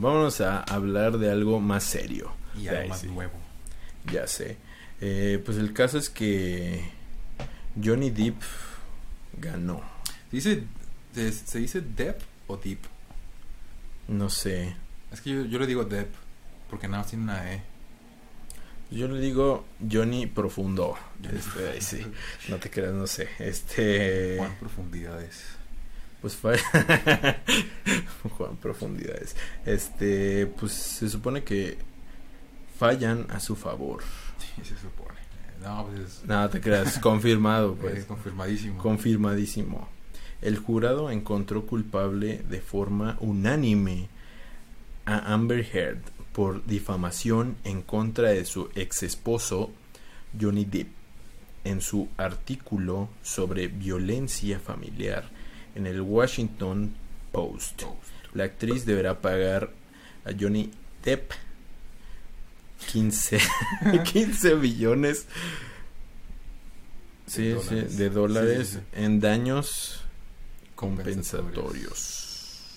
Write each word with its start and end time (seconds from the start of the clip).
vámonos 0.00 0.40
a 0.40 0.62
hablar 0.62 1.18
de 1.18 1.30
algo 1.30 1.60
más 1.60 1.84
serio. 1.84 2.32
Y 2.60 2.68
algo 2.68 2.88
más 2.88 3.00
sí. 3.00 3.06
nuevo. 3.06 3.32
Ya 4.12 4.26
sé. 4.26 4.56
Eh, 5.00 5.40
pues 5.44 5.58
el 5.58 5.72
caso 5.72 5.98
es 5.98 6.10
que 6.10 6.82
Johnny 7.82 8.10
Depp 8.10 8.40
ganó. 9.38 9.82
¿Se 10.30 10.36
dice, 10.36 10.64
se, 11.14 11.32
se 11.32 11.58
dice 11.58 11.80
Depp 11.80 12.20
o 12.46 12.56
Deep? 12.56 12.78
No 14.08 14.28
sé. 14.28 14.74
Es 15.12 15.20
que 15.20 15.30
yo, 15.30 15.44
yo 15.44 15.58
le 15.58 15.66
digo 15.66 15.84
Depp, 15.84 16.12
porque 16.68 16.88
nada 16.88 17.02
más 17.02 17.10
tiene 17.10 17.24
una 17.24 17.52
E. 17.52 17.62
Yo 18.90 19.06
le 19.06 19.20
digo 19.20 19.64
Johnny 19.90 20.26
Profundo. 20.26 20.96
Johnny 21.22 21.38
Este, 21.38 21.80
sí. 21.80 22.06
No 22.48 22.56
te 22.56 22.70
creas, 22.70 22.92
no 22.92 23.06
sé. 23.06 23.28
Este. 23.38 24.36
Juan 24.36 24.56
Profundidades. 24.58 25.59
Pues 26.20 26.34
fue. 26.34 26.58
Juan 28.36 28.56
Profundidades. 28.56 29.36
Este. 29.64 30.46
Pues 30.46 30.72
se 30.72 31.08
supone 31.08 31.42
que 31.42 31.78
fallan 32.78 33.26
a 33.30 33.40
su 33.40 33.56
favor. 33.56 34.02
Sí, 34.38 34.64
se 34.64 34.76
supone. 34.76 35.18
No, 35.62 35.86
pues 35.86 36.00
es, 36.00 36.24
Nada, 36.24 36.48
te 36.50 36.60
creas. 36.60 36.98
Confirmado, 36.98 37.72
es 37.74 37.80
pues. 37.80 38.04
confirmadísimo. 38.04 38.82
Confirmadísimo. 38.82 39.88
El 40.42 40.56
jurado 40.56 41.10
encontró 41.10 41.66
culpable 41.66 42.42
de 42.48 42.60
forma 42.60 43.16
unánime 43.20 44.08
a 45.04 45.34
Amber 45.34 45.66
Heard 45.72 46.00
por 46.32 46.64
difamación 46.64 47.56
en 47.64 47.82
contra 47.82 48.30
de 48.30 48.44
su 48.44 48.70
ex 48.74 49.02
esposo 49.02 49.70
Johnny 50.40 50.64
Depp 50.64 50.88
en 51.64 51.80
su 51.82 52.08
artículo 52.16 53.10
sobre 53.22 53.68
violencia 53.68 54.58
familiar 54.58 55.28
en 55.74 55.86
el 55.86 56.00
Washington 56.00 56.94
Post. 57.32 57.82
La 58.34 58.44
actriz 58.44 58.86
deberá 58.86 59.20
pagar 59.20 59.70
a 60.24 60.30
Johnny 60.38 60.70
Depp 61.04 61.32
15, 62.92 63.38
15 64.04 64.54
billones 64.60 65.26
sí, 67.26 67.42
De 67.48 67.60
sí, 67.60 67.68
dólares. 67.68 67.96
de 67.96 68.10
dólares 68.10 68.68
Sí, 68.68 68.78
en 68.94 69.20
daños 69.20 70.00
Compensatorios. 70.74 72.26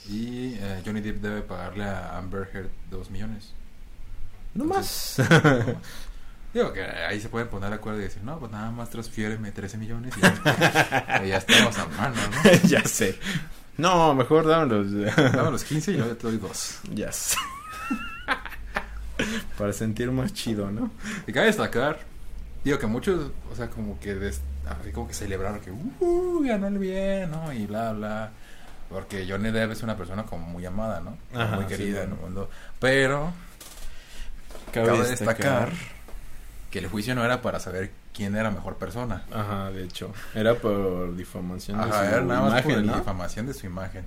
Y 0.10 0.56
eh, 0.56 0.82
Johnny 0.86 1.00
Depp 1.00 1.22
debe 1.22 1.42
pagarle 1.42 1.86
a 1.86 2.18
Amber 2.18 2.50
Heard 2.54 2.70
2 2.92 3.10
millones. 3.12 3.54
No 4.54 4.66
más. 4.66 5.18
Entonces, 5.20 5.76
Digo 6.54 6.72
que 6.72 6.84
ahí 6.84 7.20
se 7.20 7.30
pueden 7.30 7.48
poner 7.48 7.70
de 7.70 7.76
acuerdo 7.76 8.00
y 8.00 8.04
decir, 8.04 8.22
no, 8.24 8.38
pues 8.40 8.52
nada 8.52 8.70
más 8.72 8.90
transfiéreme 8.90 9.52
13 9.52 9.78
millones 9.78 10.14
y 11.24 11.28
ya, 11.28 11.38
estamos 11.38 11.78
a 11.80 11.88
mano, 11.88 12.16
¿no? 12.16 12.52
ya 12.70 12.84
sé. 12.86 13.18
No, 13.78 14.14
mejor 14.14 14.46
dámelos. 14.46 14.92
Dame 15.34 15.50
los 15.52 15.64
15 15.66 15.92
y 15.94 15.98
yo 15.98 16.06
te 16.16 16.28
doy 16.28 16.38
2. 16.38 16.80
ya 16.94 17.12
sé. 17.12 17.38
Para 19.58 19.74
sentir 19.74 20.12
más 20.12 20.34
chido, 20.34 20.70
¿no? 20.72 20.92
Y 21.28 21.32
cabe 21.34 21.48
destacar, 21.48 22.00
digo 22.64 22.78
que 22.80 22.88
muchos, 22.88 23.32
o 23.52 23.56
sea, 23.56 23.70
como 23.70 24.00
que 24.00 24.16
des- 24.16 24.42
como 24.94 25.08
que 25.08 25.14
celebraron 25.14 25.60
que 25.60 25.72
uh, 25.72 26.42
ganó 26.44 26.68
el 26.68 26.78
bien, 26.80 27.32
¿no? 27.32 27.52
Y 27.54 27.66
bla, 27.66 27.94
bla. 27.94 28.32
Porque 28.90 29.26
Johnny 29.28 29.52
Depp 29.52 29.72
es 29.72 29.82
una 29.84 29.96
persona 29.98 30.24
como 30.24 30.46
muy 30.48 30.66
amada, 30.66 31.00
¿no? 31.02 31.18
Ajá, 31.40 31.56
muy 31.56 31.64
sí, 31.66 31.70
querida 31.70 32.04
en 32.04 32.12
el 32.12 32.18
mundo. 32.18 32.50
Pero 32.80 33.32
cabe, 34.72 34.98
destacar 35.08 35.70
que 36.74 36.80
el 36.80 36.88
juicio 36.88 37.14
no 37.14 37.24
era 37.24 37.44
para 37.44 37.60
saber 37.60 37.92
quién 38.16 38.36
era 38.36 38.50
mejor 38.50 38.78
persona. 38.78 39.24
Ajá, 39.32 39.70
de 39.70 39.84
hecho. 39.84 40.12
Era 40.34 40.56
por 40.56 41.16
difamación 41.16 41.78
de 41.78 41.84
Ajá, 41.84 42.00
su 42.00 42.16
era 42.16 42.22
nada 42.22 42.42
más 42.50 42.62
por 42.64 42.72
imagen, 42.72 42.88
la 42.88 42.94
¿no? 42.94 42.98
difamación 42.98 43.46
de 43.46 43.54
su 43.54 43.68
imagen. 43.68 44.04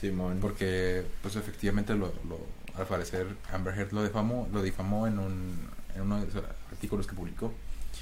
Simón. 0.00 0.38
Porque, 0.40 1.04
pues 1.22 1.34
efectivamente, 1.34 1.92
lo, 1.96 2.14
lo, 2.28 2.38
al 2.78 2.86
parecer, 2.86 3.26
Amber 3.52 3.76
Heard 3.76 3.92
lo 3.92 4.04
difamó, 4.04 4.48
lo 4.52 4.62
difamó 4.62 5.08
en, 5.08 5.18
un, 5.18 5.68
en 5.96 6.02
uno 6.02 6.20
de 6.20 6.28
esos 6.28 6.44
artículos 6.70 7.08
que 7.08 7.16
publicó. 7.16 7.52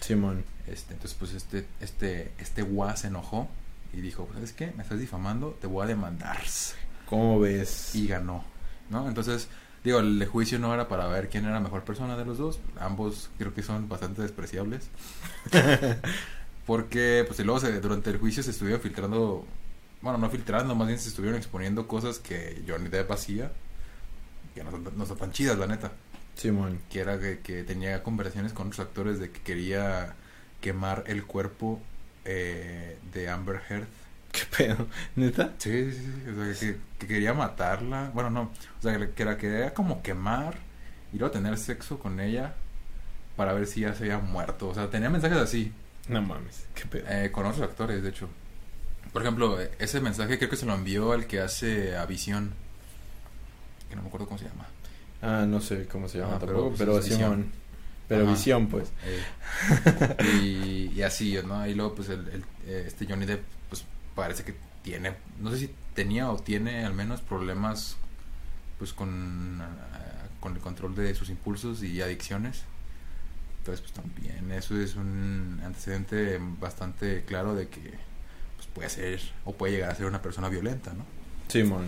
Simón. 0.03 0.45
Este, 0.67 0.93
entonces, 0.93 1.17
pues 1.19 1.33
este, 1.33 1.67
este, 1.81 2.33
este 2.37 2.61
guá 2.61 2.95
se 2.97 3.07
enojó 3.07 3.49
y 3.95 4.03
dijo, 4.03 4.27
pues, 4.27 4.35
¿sabes 4.35 4.53
qué? 4.53 4.75
Me 4.77 4.83
estás 4.83 4.99
difamando, 4.99 5.57
te 5.59 5.67
voy 5.67 5.85
a 5.85 5.87
demandar. 5.87 6.37
¿Cómo 7.07 7.41
ves? 7.41 7.95
Y 7.95 8.09
ganó, 8.09 8.45
¿no? 8.91 9.09
Entonces, 9.09 9.49
digo, 9.85 9.99
el 10.01 10.25
juicio 10.27 10.59
no 10.59 10.73
era 10.75 10.89
para 10.89 11.07
ver 11.09 11.29
quién 11.29 11.45
era 11.45 11.55
la 11.55 11.61
mejor 11.61 11.85
persona 11.85 12.17
de 12.17 12.25
los 12.25 12.39
dos. 12.39 12.61
Ambos 12.81 13.31
creo 13.39 13.55
que 13.55 13.63
son 13.63 13.89
bastante 13.89 14.23
despreciables. 14.23 14.89
Porque, 16.67 17.25
pues, 17.27 17.41
y 17.41 17.45
luego 17.45 17.61
se- 17.61 17.81
durante 17.81 18.11
el 18.11 18.19
juicio 18.19 18.43
se 18.43 18.51
estuvieron 18.53 18.81
filtrando, 18.81 19.45
bueno, 20.01 20.19
no 20.19 20.31
filtrando, 20.31 20.75
más 20.75 20.87
bien 20.87 20.99
se 20.99 21.09
estuvieron 21.09 21.37
exponiendo 21.39 21.89
cosas 21.89 22.19
que 22.19 22.63
Johnny 22.69 22.89
Depp 22.89 23.11
hacía, 23.11 23.51
que 24.55 24.65
no 24.65 24.71
son, 24.71 24.87
no 24.97 25.07
son 25.07 25.19
tan 25.19 25.33
chidas, 25.33 25.59
la 25.59 25.67
neta. 25.67 25.93
Simón. 26.35 26.81
Que 26.91 27.01
era 27.01 27.19
que, 27.19 27.41
que 27.41 27.63
tenía 27.65 28.03
conversaciones 28.03 28.53
con 28.53 28.69
otros 28.69 28.81
actores 28.81 29.19
de 29.19 29.31
que 29.31 29.41
quería 29.41 30.15
quemar 30.61 31.05
el 31.07 31.25
cuerpo 31.25 31.81
eh, 32.25 32.97
de 33.13 33.29
Amber 33.29 33.61
Heard. 33.69 33.87
¿Qué 34.33 34.41
pedo? 34.57 34.87
¿Neta? 35.17 35.53
Sí, 35.59 35.93
sí, 35.93 35.99
sí, 35.99 36.31
o 36.31 36.35
sea, 36.45 36.59
que, 36.59 36.77
que 36.99 37.07
quería 37.07 37.35
matarla, 37.35 38.11
bueno, 38.15 38.31
no, 38.31 38.43
o 38.43 38.83
sea, 38.83 38.99
que 39.15 39.25
la 39.25 39.37
quería 39.37 39.75
como 39.75 40.03
quemar 40.03 40.55
y 41.13 41.19
luego 41.19 41.33
tener 41.33 41.59
sexo 41.59 41.99
con 41.99 42.19
ella 42.21 42.55
para 43.37 43.53
ver 43.53 43.67
si 43.67 43.81
ya 43.81 43.95
se 43.95 44.05
había 44.05 44.19
muerto, 44.19 44.69
o 44.69 44.75
sea, 44.75 44.89
tenía 44.91 45.11
mensajes 45.11 45.39
así, 45.39 45.73
No 46.09 46.23
mames. 46.23 46.65
¿Qué 46.75 46.85
pedo? 46.87 47.05
eh, 47.09 47.31
con 47.31 47.47
otros 47.47 47.63
actores, 47.63 48.03
de 48.03 48.09
hecho. 48.09 48.29
Por 49.13 49.23
ejemplo, 49.23 49.61
eh, 49.61 49.71
ese 49.79 50.01
mensaje 50.01 50.39
creo 50.39 50.49
que 50.51 50.57
se 50.57 50.65
lo 50.67 50.75
envió 50.75 51.13
al 51.13 51.27
que 51.27 51.41
hace 51.41 51.97
a 51.97 52.07
Visión, 52.07 52.53
que 53.91 53.97
no 53.97 54.03
me 54.03 54.09
acuerdo 54.09 54.27
cómo 54.27 54.39
se 54.39 54.47
llama. 54.47 54.67
Ah, 55.21 55.45
no 55.47 55.61
sé 55.61 55.87
cómo 55.87 56.09
se 56.09 56.19
llama 56.19 56.35
Ah, 56.37 56.39
pero, 56.41 56.53
tampoco, 56.53 56.69
pues, 56.71 56.79
pero, 56.81 56.99
es 56.99 57.05
Simón. 57.05 57.21
visión. 57.21 57.53
Pero 58.09 58.23
Ajá. 58.25 58.33
visión, 58.33 58.67
pues. 58.69 58.89
Eh, 59.05 59.23
y, 60.19 60.93
y 60.95 61.03
así, 61.03 61.39
¿no? 61.47 61.67
Y 61.67 61.75
luego, 61.75 61.95
pues, 61.95 62.09
el, 62.09 62.27
el, 62.29 62.45
este 62.87 63.07
Johnny 63.07 63.27
Depp, 63.27 63.41
pues, 63.43 63.62
parece 64.15 64.45
que 64.45 64.55
tiene, 64.83 65.15
no 65.41 65.51
sé 65.51 65.59
si 65.59 65.71
tenía 65.95 66.31
o 66.31 66.39
tiene 66.39 66.85
al 66.85 66.95
menos 66.95 67.21
problemas, 67.21 67.97
pues, 68.79 68.93
con, 68.93 69.61
ah, 69.61 70.29
con 70.41 70.55
el 70.55 70.61
control 70.61 70.95
de 70.95 71.15
sus 71.15 71.31
impulsos 71.31 71.83
y 71.83 72.03
adicciones. 72.03 72.63
Entonces, 73.59 73.81
pues, 73.81 73.93
también 73.93 74.51
eso 74.51 74.77
es 74.77 74.97
un 74.97 75.61
antecedente 75.65 76.39
bastante 76.61 77.25
claro 77.25 77.55
de 77.55 77.69
que, 77.69 77.81
pues, 78.57 78.69
puede 78.75 78.89
ser 78.89 79.21
o 79.45 79.53
puede 79.53 79.75
llegar 79.75 79.91
a 79.91 79.95
ser 79.95 80.07
una 80.07 80.21
persona 80.21 80.49
violenta, 80.49 80.93
¿no? 80.93 81.05
Simón. 81.49 81.87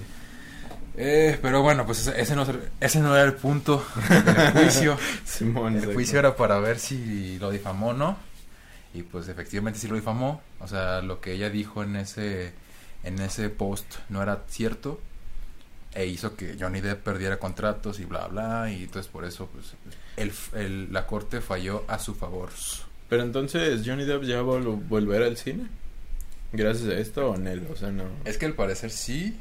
Eh, 0.97 1.39
pero 1.43 1.63
bueno, 1.63 1.85
pues 1.85 2.07
ese, 2.07 2.37
no, 2.37 2.47
ese 2.81 3.01
no 3.01 3.17
era 3.17 3.25
el 3.25 3.35
punto 3.35 3.85
del 4.09 4.53
juicio. 4.53 4.97
Simón. 5.25 5.77
El 5.77 5.93
juicio 5.93 6.19
era 6.19 6.37
para 6.37 6.61
ver 6.61 6.79
si 6.79 7.39
lo 7.39 7.51
difamó 7.51 7.89
o 7.89 7.93
no. 7.93 8.17
Y 8.95 9.03
pues 9.03 9.29
efectivamente 9.29 9.79
sí 9.79 9.89
lo 9.89 9.97
difamó. 9.97 10.41
O 10.61 10.69
sea, 10.69 11.03
lo 11.03 11.21
que 11.21 11.33
ella 11.33 11.51
dijo 11.51 11.83
en 11.83 11.97
ese, 11.97 12.53
en 13.03 13.19
ese 13.21 13.51
post 13.51 13.97
no 14.09 14.23
era 14.23 14.43
cierto. 14.49 15.01
E 15.95 16.07
hizo 16.07 16.35
que 16.37 16.57
Johnny 16.59 16.81
Depp 16.81 17.03
perdiera 17.05 17.39
contratos 17.39 18.01
y 18.01 18.05
bla, 18.05 18.27
bla. 18.29 18.71
Y 18.71 18.85
entonces 18.85 19.11
por 19.13 19.25
eso, 19.25 19.47
pues, 19.53 19.75
el, 20.17 20.33
el- 20.61 20.93
la 20.93 21.07
corte 21.07 21.41
falló 21.41 21.85
a 21.89 21.99
su 21.99 22.15
favor. 22.15 22.51
Pero 23.09 23.23
entonces, 23.23 23.83
¿Johnny 23.85 24.05
Depp 24.05 24.23
ya 24.25 24.43
va 24.43 24.57
a 24.57 24.61
volver 24.61 25.23
al 25.23 25.37
cine? 25.37 25.67
¿Gracias 26.53 26.89
a 26.89 26.95
esto 26.95 27.31
o 27.31 27.37
Nel? 27.37 27.67
O 27.73 27.77
sea, 27.77 27.91
no. 27.91 28.05
Es 28.25 28.39
que 28.39 28.47
al 28.47 28.55
parecer 28.55 28.91
sí. 28.91 29.37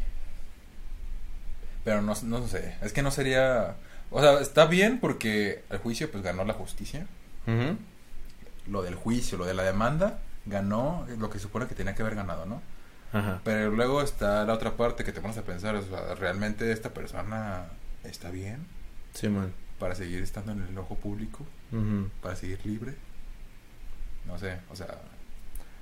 Pero 1.84 2.02
no, 2.02 2.14
no 2.24 2.47
sé. 2.47 2.75
Es 2.81 2.94
que 2.94 3.02
no 3.02 3.12
sería... 3.12 3.75
O 4.09 4.22
sea, 4.22 4.40
está 4.41 4.66
bien 4.66 5.00
porque 5.00 5.64
el 5.70 5.78
juicio 5.80 6.09
pues 6.12 6.24
ganó 6.24 6.44
la 6.46 6.53
justicia. 6.53 7.06
Ujú. 7.47 7.78
Lo 8.68 8.81
del 8.81 8.96
juicio, 8.96 9.38
lo 9.38 9.46
de 9.46 9.53
la 9.53 9.63
demanda, 9.63 10.19
ganó 10.46 11.06
lo 11.18 11.29
que 11.29 11.40
se 11.40 11.44
supone 11.44 11.68
que 11.68 11.75
tenía 11.75 11.96
que 11.96 12.01
haber 12.01 12.16
ganado, 12.16 12.46
¿no? 12.46 12.62
Ajá. 13.12 13.41
Pero 13.44 13.72
luego 13.72 14.01
está 14.01 14.44
la 14.46 14.53
otra 14.53 14.75
parte 14.75 15.03
que 15.03 15.12
te 15.12 15.22
pones 15.22 15.38
a 15.38 15.44
pensar, 15.44 15.75
o 15.75 15.81
sea, 15.84 16.16
¿realmente 16.16 16.72
esta 16.72 16.94
persona 16.94 17.66
está 18.03 18.31
bien 18.31 18.66
Simón. 19.13 19.53
para 19.79 19.93
seguir 19.96 20.22
estando 20.23 20.52
en 20.52 20.64
el 20.64 20.78
ojo 20.78 20.96
público? 20.96 21.46
¿Para 22.22 22.35
seguir 22.35 22.59
libre? 22.66 22.96
No 24.26 24.37
sé, 24.37 24.59
o 24.72 24.76
sea, 24.76 24.87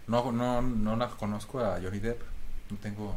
no, 0.07 0.31
no, 0.31 0.61
no 0.61 0.95
la 0.95 1.07
conozco 1.07 1.59
a 1.59 1.79
Johnny 1.81 1.99
Depp, 1.99 2.21
no 2.69 2.77
tengo 2.77 3.15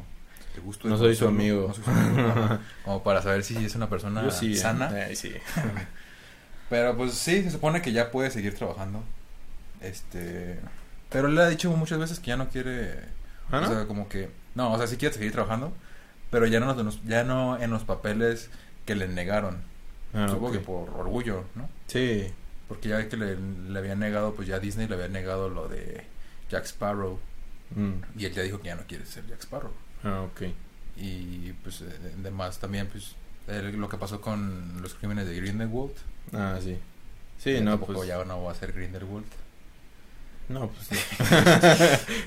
el 0.55 0.63
gusto 0.63 0.87
de 0.87 0.93
No 0.93 0.99
soy 0.99 1.17
su 1.17 1.27
amigo. 1.27 1.69
no 1.69 1.75
soy 1.75 1.85
su 1.85 1.91
amigo, 1.91 2.59
como 2.85 3.03
para 3.03 3.23
saber 3.23 3.43
si 3.43 3.65
es 3.65 3.75
una 3.75 3.89
persona 3.89 4.31
sí. 4.31 4.55
sana. 4.55 4.89
Ay, 4.89 5.17
sí. 5.17 5.33
Pero 6.71 6.97
pues 6.97 7.15
sí, 7.15 7.43
se 7.43 7.51
supone 7.51 7.83
que 7.83 7.93
ya 7.93 8.11
puede 8.11 8.31
seguir 8.31 8.55
trabajando. 8.55 9.03
Este. 9.87 10.59
Pero 11.11 11.29
le 11.29 11.43
ha 11.43 11.49
dicho 11.49 11.71
muchas 11.77 11.99
veces 11.99 12.21
que 12.21 12.29
ya 12.29 12.37
no 12.37 12.49
quiere. 12.49 12.99
¿Ah, 13.51 13.61
no? 13.61 13.69
O 13.71 13.75
sea, 13.75 13.87
como 13.87 14.09
que. 14.09 14.31
No, 14.55 14.73
o 14.73 14.79
sea, 14.79 14.87
sí 14.87 14.97
quiere 14.97 15.15
seguir 15.15 15.33
trabajando. 15.33 15.73
Pero 16.31 16.47
ya 16.47 16.59
no, 16.61 16.91
ya 17.05 17.25
no 17.25 17.59
en 17.61 17.71
los 17.71 17.85
papeles 17.85 18.51
que 18.87 18.95
le 18.95 19.07
negaron. 19.09 19.63
Ah, 20.13 20.27
Supongo 20.29 20.53
que 20.53 20.59
por 20.61 20.91
orgullo, 20.91 21.45
¿no? 21.55 21.69
Sí. 21.87 22.33
Porque 22.69 22.89
ya 22.89 23.09
que 23.09 23.17
le, 23.17 23.37
le 23.37 23.79
había 23.79 23.95
negado, 23.95 24.35
pues 24.35 24.49
ya 24.49 24.59
Disney 24.59 24.89
le 24.89 24.95
había 24.95 25.09
negado 25.09 25.49
lo 25.49 25.69
de 25.69 26.05
Jack 26.51 26.65
Sparrow. 26.65 27.19
Mm. 27.75 27.93
Y 28.19 28.25
él 28.25 28.33
ya 28.33 28.43
dijo 28.43 28.59
que 28.61 28.67
ya 28.69 28.75
no 28.77 28.83
quiere 28.87 29.05
ser 29.07 29.27
Jack 29.27 29.41
Sparrow. 29.43 29.73
Ah, 30.03 30.23
ok. 30.23 30.43
Y 30.97 31.53
pues 31.63 31.81
eh, 31.83 32.15
además 32.21 32.59
también, 32.59 32.87
pues 32.89 33.15
El- 33.49 33.77
lo 33.77 33.89
que 33.89 33.97
pasó 33.99 34.21
con 34.21 34.81
los 34.81 34.95
crímenes 34.95 35.27
de 35.27 35.37
Grindelwald. 35.37 35.93
Ah, 36.33 36.59
sí. 36.63 36.79
Sí, 37.39 37.61
no, 37.61 37.79
pues. 37.79 38.07
ya 38.07 38.25
no 38.25 38.43
va 38.43 38.53
a 38.53 38.55
ser 38.55 38.73
Grindelwald. 38.73 39.27
No, 40.49 40.69
pues 40.69 40.91
no. 40.93 40.99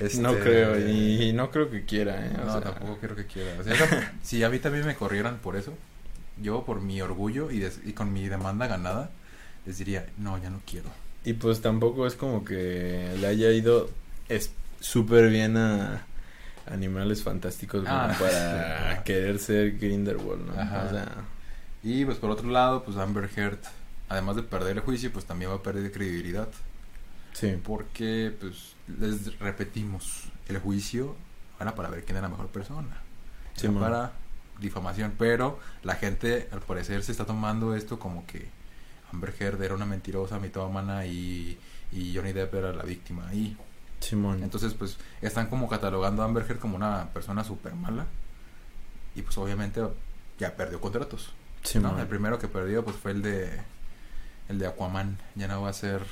Este, 0.00 0.18
No 0.20 0.34
creo, 0.38 0.78
y 0.78 1.32
no 1.32 1.50
creo 1.50 1.70
que 1.70 1.84
quiera, 1.84 2.26
¿eh? 2.26 2.32
O 2.42 2.46
No, 2.46 2.52
sea, 2.52 2.60
tampoco 2.62 2.98
quiero 2.98 3.14
que 3.16 3.26
quiera. 3.26 3.52
O 3.60 3.64
sea, 3.64 3.74
esa- 3.74 4.12
si 4.22 4.42
a 4.42 4.48
mí 4.48 4.58
también 4.58 4.84
me 4.86 4.94
corrieran 4.96 5.38
por 5.38 5.56
eso, 5.56 5.72
yo 6.40 6.64
por 6.64 6.80
mi 6.80 7.00
orgullo 7.00 7.50
y, 7.50 7.58
des- 7.60 7.80
y 7.84 7.92
con 7.92 8.12
mi 8.12 8.28
demanda 8.28 8.66
ganada, 8.66 9.10
les 9.66 9.78
diría, 9.78 10.06
no, 10.18 10.38
ya 10.38 10.50
no 10.50 10.60
quiero. 10.66 10.88
Y 11.24 11.34
pues 11.34 11.60
tampoco 11.60 12.06
es 12.06 12.14
como 12.14 12.44
que 12.44 13.14
le 13.20 13.26
haya 13.26 13.50
ido 13.52 13.90
es 14.28 14.50
súper 14.80 15.28
bien 15.30 15.56
a 15.56 16.02
Animales 16.66 17.22
Fantásticos 17.22 17.82
como 17.84 17.94
Ah, 17.94 18.16
para 18.18 18.96
sí. 18.96 19.02
querer 19.04 19.38
ser 19.38 19.78
Grindelwald, 19.78 20.46
¿no? 20.46 20.60
Ajá. 20.60 20.84
O 20.86 20.90
sea, 20.90 21.08
Y 21.82 22.04
pues 22.04 22.18
por 22.18 22.30
otro 22.30 22.48
lado, 22.50 22.82
pues 22.84 22.96
Amber 22.96 23.28
Heard, 23.36 23.58
además 24.08 24.36
de 24.36 24.42
perder 24.42 24.76
el 24.76 24.82
juicio, 24.82 25.10
pues 25.12 25.24
también 25.24 25.50
va 25.50 25.56
a 25.56 25.62
perder 25.62 25.90
credibilidad. 25.92 26.48
Sí. 27.38 27.60
Porque, 27.62 28.34
pues, 28.38 28.74
les 28.86 29.38
repetimos, 29.38 30.24
el 30.48 30.58
juicio 30.58 31.16
era 31.60 31.74
para 31.74 31.88
ver 31.88 32.04
quién 32.04 32.16
era 32.16 32.28
la 32.28 32.30
mejor 32.30 32.48
persona. 32.48 33.02
Sí, 33.54 33.66
Era 33.66 33.80
para 33.80 34.12
difamación. 34.60 35.14
Pero 35.18 35.58
la 35.82 35.94
gente, 35.94 36.48
al 36.52 36.60
parecer, 36.60 37.02
se 37.02 37.12
está 37.12 37.24
tomando 37.24 37.74
esto 37.74 37.98
como 37.98 38.26
que 38.26 38.48
Amber 39.12 39.34
Heard 39.38 39.62
era 39.62 39.74
una 39.74 39.86
mentirosa, 39.86 40.38
mitómana 40.38 41.06
y, 41.06 41.58
y 41.92 42.14
Johnny 42.14 42.32
Depp 42.32 42.54
era 42.54 42.72
la 42.72 42.82
víctima. 42.82 43.32
Y 43.34 43.56
Simón. 44.00 44.42
entonces, 44.42 44.74
pues, 44.74 44.98
están 45.20 45.48
como 45.48 45.68
catalogando 45.68 46.22
a 46.22 46.26
Amber 46.26 46.44
Heard 46.48 46.58
como 46.58 46.76
una 46.76 47.08
persona 47.12 47.44
súper 47.44 47.74
mala. 47.74 48.06
Y 49.14 49.22
pues, 49.22 49.36
obviamente, 49.38 49.82
ya 50.38 50.54
perdió 50.54 50.80
contratos. 50.80 51.32
¿no? 51.62 51.68
Simón. 51.68 51.98
El 51.98 52.06
primero 52.06 52.38
que 52.38 52.48
perdió, 52.48 52.84
pues, 52.84 52.96
fue 52.96 53.10
el 53.12 53.22
de 53.22 53.60
el 54.48 54.58
de 54.58 54.66
Aquaman. 54.66 55.18
Ya 55.34 55.46
no 55.48 55.62
va 55.62 55.70
a 55.70 55.74
ser 55.74 56.02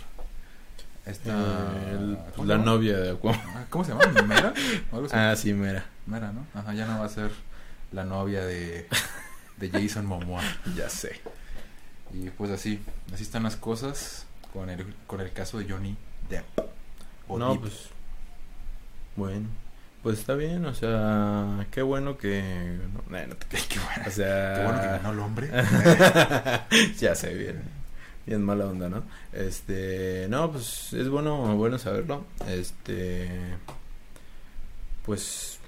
esta... 1.06 1.32
El- 1.90 2.18
¿cómo 2.34 2.46
se 2.48 2.56
la 2.56 2.58
novia 2.64 2.96
de 2.98 3.10
Aquaman. 3.12 3.40
Ah, 3.54 3.64
¿Cómo 3.70 3.84
se 3.84 3.92
llama? 3.92 4.06
¿Mera? 4.22 4.52
O 4.90 4.96
algo 4.96 5.06
así. 5.06 5.16
Ah, 5.16 5.34
sí, 5.36 5.52
mira. 5.52 5.84
Mera, 6.06 6.32
¿no? 6.32 6.46
Ajá, 6.58 6.74
ya 6.74 6.86
no 6.86 6.98
va 7.00 7.06
a 7.06 7.08
ser 7.08 7.30
la 7.92 8.04
novia 8.04 8.44
de, 8.44 8.88
de 9.56 9.70
Jason 9.70 10.06
Momoa. 10.06 10.42
Ya 10.76 10.88
sé. 10.90 11.20
Y 12.12 12.30
pues 12.30 12.50
así, 12.50 12.80
así 13.12 13.22
están 13.24 13.42
las 13.42 13.56
cosas 13.56 14.26
con 14.52 14.70
el, 14.70 14.94
con 15.06 15.20
el 15.20 15.32
caso 15.32 15.58
de 15.58 15.68
Johnny 15.70 15.96
Depp. 16.30 16.44
O 17.28 17.38
no, 17.38 17.58
pues. 17.60 17.88
Bueno. 19.16 19.46
Pues 20.02 20.20
está 20.20 20.34
bien, 20.34 20.64
o 20.66 20.74
sea, 20.74 21.66
qué 21.72 21.82
bueno 21.82 22.16
que. 22.16 22.78
No, 22.92 23.26
no 23.26 23.34
te- 23.36 23.56
Qué 23.56 23.80
bueno, 23.80 24.04
O 24.06 24.10
sea. 24.10 24.54
qué 24.54 24.62
bueno 24.64 24.80
que 24.80 24.86
ganó 24.86 25.10
el 25.12 25.18
hombre. 25.18 25.50
ya 27.00 27.14
sé, 27.16 27.34
bien. 27.34 27.62
Bien 28.26 28.42
mala 28.42 28.66
onda, 28.66 28.88
¿no? 28.88 29.04
Este. 29.32 30.26
No, 30.28 30.50
pues 30.50 30.92
es 30.92 31.08
bueno, 31.08 31.56
bueno 31.56 31.78
saberlo. 31.78 32.26
Este. 32.48 33.28
Pues. 35.04 35.60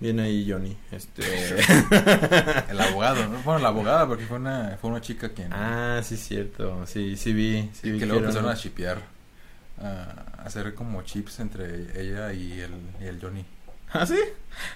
Viene 0.00 0.22
ahí 0.22 0.50
Johnny. 0.50 0.76
Este. 0.90 1.22
El 2.70 2.80
abogado, 2.80 3.28
¿no? 3.28 3.38
Bueno, 3.42 3.60
la 3.60 3.68
abogada, 3.68 4.06
porque 4.08 4.26
fue 4.26 4.38
una, 4.38 4.76
fue 4.80 4.90
una 4.90 5.00
chica 5.00 5.28
quien... 5.30 5.52
ah, 5.52 6.00
sí, 6.04 6.16
cierto. 6.16 6.84
Sí, 6.86 7.16
sí 7.16 7.32
vi. 7.32 7.70
Sí 7.72 7.92
vi 7.92 7.98
que 8.00 8.06
luego 8.06 8.20
empezaron 8.20 8.50
a 8.50 8.54
shipear. 8.54 9.00
A 9.80 10.42
hacer 10.44 10.74
como 10.74 11.02
chips 11.02 11.38
entre 11.38 12.00
ella 12.00 12.32
y 12.32 12.60
el, 12.60 12.72
y 13.00 13.06
el 13.06 13.20
Johnny. 13.20 13.44
Ah, 13.92 14.04
sí. 14.04 14.18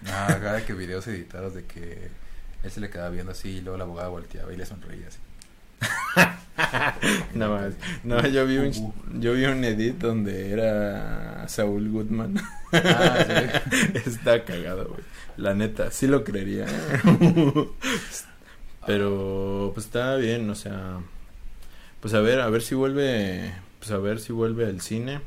Ah, 0.07 0.39
cada 0.41 0.65
que 0.65 0.73
videos 0.73 1.07
editados 1.09 1.55
de 1.55 1.65
que 1.65 2.11
él 2.63 2.71
se 2.71 2.81
le 2.81 2.91
quedaba 2.91 3.11
viendo 3.11 3.33
así 3.33 3.49
y 3.49 3.61
luego 3.61 3.77
la 3.77 3.85
abogada 3.85 4.09
volteaba 4.09 4.53
y 4.53 4.57
le 4.57 4.67
sonreía 4.67 5.09
así. 5.09 5.19
No 7.35 7.51
más. 7.51 7.75
No, 8.05 8.25
yo 8.27 8.47
vi 8.47 8.59
un, 8.59 8.93
yo 9.21 9.33
vi 9.35 9.45
un 9.47 9.65
edit 9.65 9.99
donde 9.99 10.53
era 10.53 11.47
Saúl 11.49 11.91
Goodman. 11.91 12.41
Ah, 12.73 13.25
sí. 13.27 13.93
Está 14.07 14.45
cagado, 14.45 14.89
güey. 14.89 15.01
La 15.37 15.55
neta, 15.55 15.91
sí 15.91 16.07
lo 16.07 16.25
creería. 16.25 16.67
Pero 18.87 19.71
pues 19.75 19.87
está 19.87 20.17
bien, 20.17 20.49
o 20.51 20.55
sea, 20.55 21.01
pues 22.01 22.15
a 22.15 22.21
ver, 22.21 22.41
a 22.41 22.51
ver 22.51 22.63
si 22.63 22.75
vuelve, 22.75 23.55
pues 23.79 23.91
a 23.93 23.99
ver 23.99 24.19
si 24.19 24.33
vuelve 24.33 24.67
al 24.67 24.81
cine. 24.81 25.21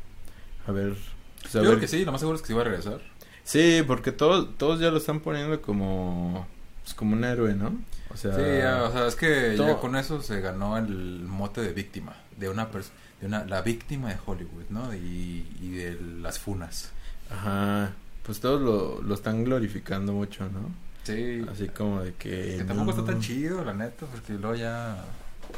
A 0.67 0.71
ver, 0.71 0.95
pues 1.41 1.55
a 1.55 1.59
Yo 1.59 1.61
ver. 1.61 1.69
creo 1.71 1.79
que 1.79 1.87
sí, 1.87 2.03
lo 2.03 2.11
más 2.11 2.21
seguro 2.21 2.35
es 2.35 2.41
que 2.41 2.47
sí 2.47 2.53
va 2.53 2.61
a 2.61 2.65
regresar. 2.65 2.99
Sí, 3.43 3.83
porque 3.87 4.11
todos 4.11 4.57
todos 4.57 4.79
ya 4.79 4.91
lo 4.91 4.97
están 4.97 5.21
poniendo 5.21 5.61
como 5.61 6.47
pues 6.85 6.93
como 6.95 7.15
un 7.17 7.23
héroe, 7.25 7.53
¿no? 7.53 7.77
O 8.13 8.15
sea, 8.17 8.33
Sí, 8.35 8.41
ya, 8.59 8.83
o 8.83 8.91
sea, 8.93 9.07
es 9.07 9.15
que 9.15 9.57
ya 9.57 9.77
con 9.77 9.97
eso 9.97 10.21
se 10.21 10.39
ganó 10.39 10.77
el 10.77 11.23
mote 11.25 11.59
de 11.61 11.73
víctima, 11.73 12.15
de 12.37 12.47
una 12.49 12.69
persona, 12.71 12.95
de 13.19 13.27
una, 13.27 13.43
la 13.45 13.61
víctima 13.61 14.09
de 14.09 14.17
Hollywood, 14.25 14.65
¿no? 14.69 14.93
Y, 14.93 15.45
y 15.59 15.71
de 15.71 15.99
las 16.21 16.39
funas. 16.39 16.91
ajá, 17.29 17.91
pues 18.23 18.39
todos 18.39 18.61
lo, 18.61 19.01
lo 19.01 19.13
están 19.15 19.43
glorificando 19.43 20.13
mucho, 20.13 20.45
¿no? 20.49 20.71
Sí. 21.03 21.45
Así 21.51 21.67
como 21.67 22.01
de 22.01 22.13
que 22.13 22.55
Que 22.57 22.63
tampoco 22.65 22.91
no. 22.93 22.97
está 22.99 23.11
tan 23.11 23.21
chido, 23.21 23.63
la 23.65 23.73
neta, 23.73 24.05
porque 24.07 24.33
luego 24.33 24.55
ya, 24.55 25.03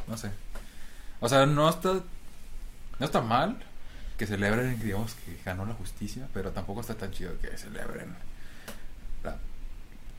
no 0.07 0.17
sé. 0.17 0.31
O 1.19 1.29
sea, 1.29 1.45
no 1.45 1.69
está, 1.69 1.93
no 2.99 3.05
está 3.05 3.21
mal 3.21 3.57
que 4.17 4.25
celebren, 4.25 4.79
digamos, 4.81 5.13
que 5.13 5.37
ganó 5.45 5.65
la 5.65 5.73
justicia, 5.75 6.27
pero 6.33 6.51
tampoco 6.51 6.81
está 6.81 6.95
tan 6.95 7.11
chido 7.11 7.37
que 7.39 7.55
celebren 7.57 8.15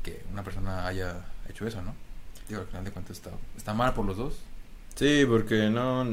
que 0.03 0.23
una 0.33 0.43
persona 0.43 0.87
haya 0.87 1.27
hecho 1.49 1.67
eso, 1.67 1.83
¿no? 1.83 1.95
Digo, 2.49 2.61
al 2.63 2.67
final 2.67 2.85
de 2.85 2.91
cuentas 2.91 3.17
está, 3.17 3.31
está 3.57 3.75
mal 3.75 3.95
por 3.95 4.05
los 4.05 4.17
dos. 4.17 4.35
Sí, 4.95 5.25
porque 5.29 5.71
no 5.71 6.07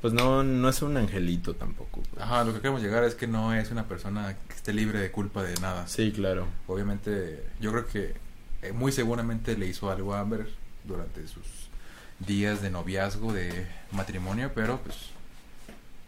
pues 0.00 0.12
no 0.12 0.42
no 0.42 0.68
es 0.68 0.80
un 0.82 0.96
angelito 0.96 1.54
tampoco. 1.54 2.02
pues. 2.10 2.22
Ajá, 2.22 2.44
lo 2.44 2.52
que 2.52 2.60
queremos 2.60 2.82
llegar 2.82 3.04
es 3.04 3.14
que 3.14 3.26
no 3.26 3.54
es 3.54 3.70
una 3.70 3.86
persona 3.86 4.36
que 4.48 4.54
esté 4.54 4.72
libre 4.72 5.00
de 5.00 5.10
culpa 5.10 5.42
de 5.42 5.54
nada. 5.60 5.86
Sí, 5.86 6.12
claro. 6.12 6.46
Obviamente, 6.66 7.44
yo 7.60 7.72
creo 7.72 7.86
que 7.86 8.14
eh, 8.62 8.72
muy 8.72 8.92
seguramente 8.92 9.56
le 9.56 9.66
hizo 9.66 9.90
algo 9.90 10.14
a 10.14 10.20
Amber 10.20 10.48
durante 10.84 11.26
sus 11.28 11.44
días 12.20 12.62
de 12.62 12.70
noviazgo, 12.70 13.32
de 13.32 13.66
matrimonio, 13.92 14.50
pero 14.54 14.80
pues 14.80 14.96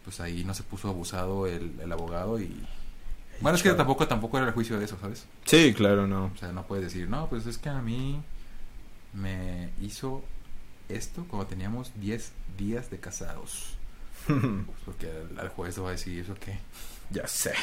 pues 0.03 0.19
ahí 0.19 0.43
no 0.43 0.53
se 0.53 0.63
puso 0.63 0.89
abusado 0.89 1.47
el, 1.47 1.79
el 1.79 1.91
abogado 1.91 2.39
y... 2.39 2.65
Bueno, 3.41 3.55
es 3.57 3.63
que 3.63 3.71
tampoco 3.73 4.07
tampoco 4.07 4.37
era 4.37 4.47
el 4.47 4.53
juicio 4.53 4.77
de 4.79 4.85
eso, 4.85 4.97
¿sabes? 5.01 5.25
Sí, 5.45 5.73
claro, 5.73 6.07
no. 6.07 6.25
O 6.33 6.37
sea, 6.37 6.51
no 6.51 6.63
puedes 6.67 6.85
decir, 6.85 7.09
no, 7.09 7.27
pues 7.27 7.45
es 7.47 7.57
que 7.57 7.69
a 7.69 7.81
mí 7.81 8.21
me 9.13 9.69
hizo 9.81 10.23
esto 10.89 11.25
cuando 11.27 11.47
teníamos 11.47 11.91
10 11.95 12.31
días 12.57 12.89
de 12.89 12.99
casados. 12.99 13.75
Pues 14.27 14.77
porque 14.85 15.09
al, 15.37 15.49
juez 15.49 15.79
va 15.81 15.89
a 15.89 15.91
decir, 15.93 16.19
¿eso 16.23 16.35
qué? 16.39 16.59
ya 17.09 17.27
sé. 17.27 17.53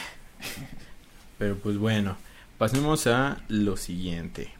Pero 1.38 1.56
pues 1.56 1.78
bueno, 1.78 2.16
pasemos 2.58 3.06
a 3.06 3.38
lo 3.49 3.76
siguiente. 3.76 4.50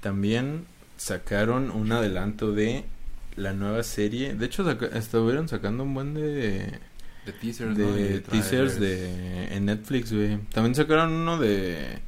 También 0.00 0.64
sacaron 0.96 1.70
un 1.70 1.92
adelanto 1.92 2.52
de 2.52 2.84
la 3.36 3.52
nueva 3.52 3.82
serie. 3.82 4.34
De 4.34 4.46
hecho, 4.46 4.64
saca- 4.64 4.96
estuvieron 4.98 5.48
sacando 5.48 5.84
un 5.84 5.94
buen 5.94 6.14
de 6.14 6.78
De 7.28 7.38
teasers, 7.38 7.76
de, 7.76 7.84
¿no? 7.84 7.98
Y 7.98 8.02
de 8.02 8.20
teasers 8.20 8.76
trailers. 8.76 8.80
de 8.80 9.56
en 9.56 9.66
Netflix, 9.66 10.12
güey. 10.12 10.38
También 10.52 10.74
sacaron 10.74 11.12
uno 11.12 11.38
de 11.38 11.98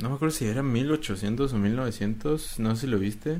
no 0.00 0.08
me 0.08 0.16
acuerdo 0.16 0.34
si 0.34 0.46
era 0.46 0.62
1800 0.62 1.52
o 1.52 1.58
1900, 1.58 2.58
no 2.58 2.74
sé 2.74 2.80
si 2.80 2.86
lo 2.86 2.98
viste, 2.98 3.38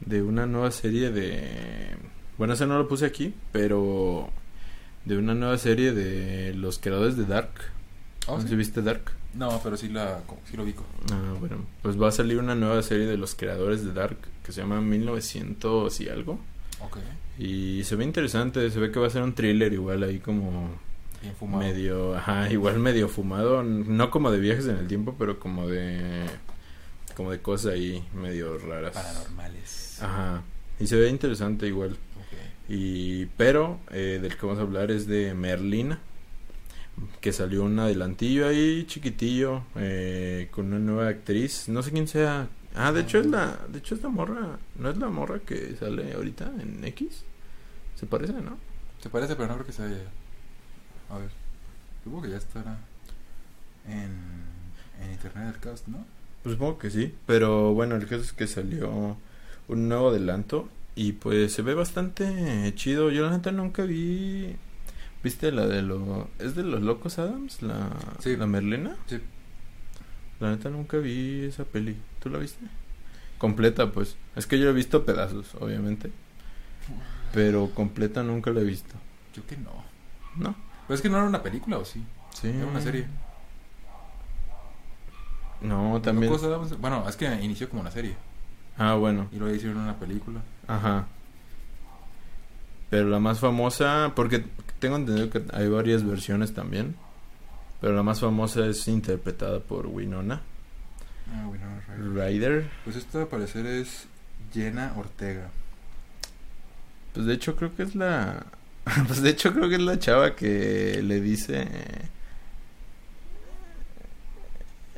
de 0.00 0.22
una 0.22 0.46
nueva 0.46 0.70
serie 0.70 1.10
de 1.10 1.96
bueno, 2.38 2.54
ese 2.54 2.66
no 2.66 2.78
lo 2.78 2.88
puse 2.88 3.04
aquí, 3.06 3.34
pero 3.52 4.30
de 5.04 5.16
una 5.18 5.34
nueva 5.34 5.58
serie 5.58 5.92
de 5.92 6.54
los 6.54 6.78
creadores 6.78 7.16
de 7.16 7.26
Dark. 7.26 7.50
Oh, 8.26 8.38
no 8.38 8.46
¿sí? 8.46 8.56
viste 8.56 8.82
Dark. 8.82 9.12
No, 9.34 9.60
pero 9.62 9.76
sí, 9.76 9.88
la, 9.88 10.22
sí 10.50 10.56
lo 10.56 10.64
ubico. 10.64 10.84
Ah, 11.12 11.34
bueno, 11.38 11.56
pues 11.82 12.00
va 12.00 12.08
a 12.08 12.12
salir 12.12 12.38
una 12.38 12.54
nueva 12.54 12.82
serie 12.82 13.06
de 13.06 13.16
los 13.16 13.34
creadores 13.34 13.84
de 13.84 13.92
Dark 13.92 14.16
que 14.44 14.52
se 14.52 14.60
llama 14.60 14.80
1900 14.80 16.00
y 16.00 16.08
algo. 16.08 16.40
Y 17.38 17.84
se 17.84 17.96
ve 17.96 18.04
interesante, 18.04 18.70
se 18.70 18.78
ve 18.78 18.90
que 18.90 19.00
va 19.00 19.06
a 19.06 19.10
ser 19.10 19.22
un 19.22 19.34
thriller 19.34 19.72
igual 19.72 20.02
ahí 20.02 20.18
como 20.18 20.78
Bien 21.22 21.34
fumado. 21.34 21.62
medio, 21.64 22.16
ajá, 22.16 22.50
igual 22.50 22.78
medio 22.78 23.08
fumado, 23.08 23.62
no 23.62 24.10
como 24.10 24.30
de 24.30 24.40
viajes 24.40 24.66
en 24.66 24.76
el 24.76 24.86
tiempo, 24.86 25.14
pero 25.18 25.38
como 25.38 25.66
de 25.66 26.26
como 27.16 27.30
de 27.32 27.40
cosas 27.40 27.74
ahí 27.74 28.04
medio 28.14 28.58
raras. 28.58 28.94
Paranormales. 28.94 30.02
Ajá. 30.02 30.42
Y 30.78 30.86
se 30.86 30.96
ve 30.96 31.08
interesante 31.08 31.66
igual. 31.66 31.96
Y 32.68 33.26
pero 33.36 33.80
eh, 33.90 34.20
del 34.22 34.36
que 34.36 34.46
vamos 34.46 34.58
a 34.58 34.62
hablar 34.62 34.90
es 34.90 35.06
de 35.06 35.34
Merlina, 35.34 35.98
que 37.20 37.32
salió 37.32 37.64
un 37.64 37.78
adelantillo 37.78 38.46
ahí 38.46 38.84
chiquitillo 38.86 39.64
eh, 39.76 40.48
con 40.52 40.66
una 40.66 40.78
nueva 40.78 41.08
actriz, 41.08 41.68
no 41.68 41.82
sé 41.82 41.90
quién 41.90 42.06
sea. 42.06 42.48
Ah, 42.74 42.92
de 42.92 43.00
hecho 43.00 43.18
es 43.18 43.26
la 43.26 43.58
de 43.68 43.78
hecho 43.78 43.94
es 43.94 44.02
la 44.02 44.08
morra, 44.10 44.58
no 44.76 44.90
es 44.90 44.96
la 44.96 45.08
morra 45.08 45.40
que 45.40 45.74
sale 45.76 46.12
ahorita 46.12 46.52
en 46.60 46.84
X. 46.84 47.24
Se 47.96 48.06
parece, 48.06 48.32
¿no? 48.34 48.56
Se 49.02 49.10
parece, 49.10 49.34
pero 49.36 49.48
no 49.48 49.54
creo 49.54 49.66
que 49.66 49.72
sea 49.72 49.86
ella. 49.86 50.08
A 51.10 51.18
ver. 51.18 51.30
Supongo 52.04 52.22
que 52.22 52.30
ya 52.30 52.36
estará 52.36 52.78
en, 53.86 54.12
en 55.02 55.12
internet 55.12 55.54
el 55.54 55.60
cast, 55.60 55.86
¿no? 55.88 56.04
Pues 56.42 56.54
supongo 56.54 56.78
que 56.78 56.90
sí, 56.90 57.14
pero 57.26 57.74
bueno, 57.74 57.96
el 57.96 58.06
caso 58.06 58.22
es 58.22 58.32
que 58.32 58.46
salió 58.46 59.16
un 59.68 59.88
nuevo 59.88 60.08
adelanto 60.10 60.68
y 60.94 61.12
pues 61.12 61.52
se 61.52 61.62
ve 61.62 61.74
bastante 61.74 62.72
chido. 62.76 63.10
Yo 63.10 63.26
la 63.26 63.32
neta 63.36 63.52
nunca 63.52 63.82
vi... 63.84 64.56
¿Viste 65.22 65.52
la 65.52 65.66
de 65.66 65.82
los... 65.82 66.26
¿Es 66.38 66.54
de 66.54 66.62
los 66.62 66.80
Locos 66.80 67.18
Adams? 67.18 67.60
La, 67.60 67.90
Sí. 68.20 68.36
la 68.36 68.46
Merlina. 68.46 68.96
Sí. 69.06 69.20
La 70.40 70.50
neta 70.50 70.70
nunca 70.70 70.96
vi 70.96 71.44
esa 71.44 71.64
peli. 71.64 71.96
¿Tú 72.20 72.30
la 72.30 72.38
viste? 72.38 72.64
Completa, 73.38 73.92
pues. 73.92 74.16
Es 74.36 74.46
que 74.46 74.58
yo 74.58 74.68
he 74.70 74.72
visto 74.72 75.04
pedazos, 75.04 75.54
obviamente. 75.60 76.10
Pero 77.32 77.70
completa 77.74 78.22
nunca 78.22 78.50
la 78.50 78.60
he 78.60 78.64
visto. 78.64 78.94
Yo 79.34 79.46
que 79.46 79.56
no. 79.56 79.70
¿No? 80.36 80.56
Pero 80.86 80.94
es 80.94 81.02
que 81.02 81.08
no 81.08 81.18
era 81.18 81.26
una 81.26 81.42
película, 81.42 81.78
¿o 81.78 81.84
sí? 81.84 82.04
Sí. 82.34 82.48
Era 82.48 82.66
una 82.66 82.80
serie. 82.80 83.06
No, 85.60 86.00
también. 86.02 86.32
Bueno, 86.80 87.06
es 87.08 87.16
que 87.16 87.26
inició 87.42 87.68
como 87.68 87.82
una 87.82 87.90
serie. 87.90 88.16
Ah, 88.78 88.94
bueno. 88.94 89.28
Y 89.30 89.36
luego 89.36 89.54
hicieron 89.54 89.78
una 89.78 89.98
película. 89.98 90.40
Ajá. 90.66 91.06
Pero 92.88 93.08
la 93.08 93.20
más 93.20 93.38
famosa, 93.38 94.12
porque 94.16 94.44
tengo 94.78 94.96
entendido 94.96 95.30
que 95.30 95.44
hay 95.52 95.68
varias 95.68 96.04
versiones 96.04 96.54
también. 96.54 96.96
Pero 97.80 97.94
la 97.94 98.02
más 98.02 98.20
famosa 98.20 98.66
es 98.66 98.86
interpretada 98.88 99.60
por 99.60 99.86
Winona 99.86 100.42
Ah, 101.32 101.48
right. 101.48 102.16
Ryder. 102.16 102.70
Pues 102.84 102.96
esta 102.96 103.20
al 103.22 103.28
parecer 103.28 103.64
es 103.66 104.06
Jenna 104.52 104.92
Ortega. 104.96 105.50
Pues 107.14 107.26
de 107.26 107.34
hecho 107.34 107.56
creo 107.56 107.74
que 107.74 107.82
es 107.84 107.94
la... 107.94 108.46
Pues 109.06 109.22
de 109.22 109.30
hecho 109.30 109.52
creo 109.52 109.68
que 109.68 109.76
es 109.76 109.80
la 109.80 109.98
chava 109.98 110.34
que 110.34 111.00
le 111.02 111.20
dice... 111.20 111.66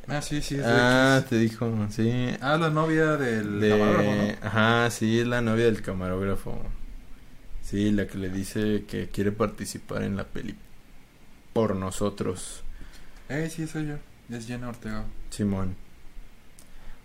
Ah, 0.07 0.21
sí, 0.21 0.41
sí, 0.41 0.55
es 0.55 0.65
Ah, 0.65 1.19
X. 1.19 1.29
te 1.29 1.37
dijo, 1.37 1.71
sí. 1.89 2.11
Ah, 2.41 2.57
la 2.57 2.69
novia 2.69 3.15
del 3.15 3.59
De... 3.61 3.69
camarógrafo, 3.69 4.15
¿no? 4.15 4.33
Ajá, 4.41 4.89
sí, 4.91 5.19
es 5.19 5.27
la 5.27 5.41
novia 5.41 5.65
del 5.65 5.81
camarógrafo. 5.81 6.61
Sí, 7.61 7.91
la 7.91 8.05
que 8.07 8.17
le 8.17 8.29
dice 8.29 8.83
que 8.87 9.07
quiere 9.09 9.31
participar 9.31 10.03
en 10.03 10.17
la 10.17 10.25
peli 10.25 10.55
por 11.53 11.75
nosotros. 11.75 12.63
Eh, 13.29 13.49
sí, 13.49 13.67
soy 13.67 13.87
yo. 13.87 13.95
Es 14.29 14.47
Jenna 14.47 14.69
Ortega. 14.69 15.05
Simón. 15.29 15.75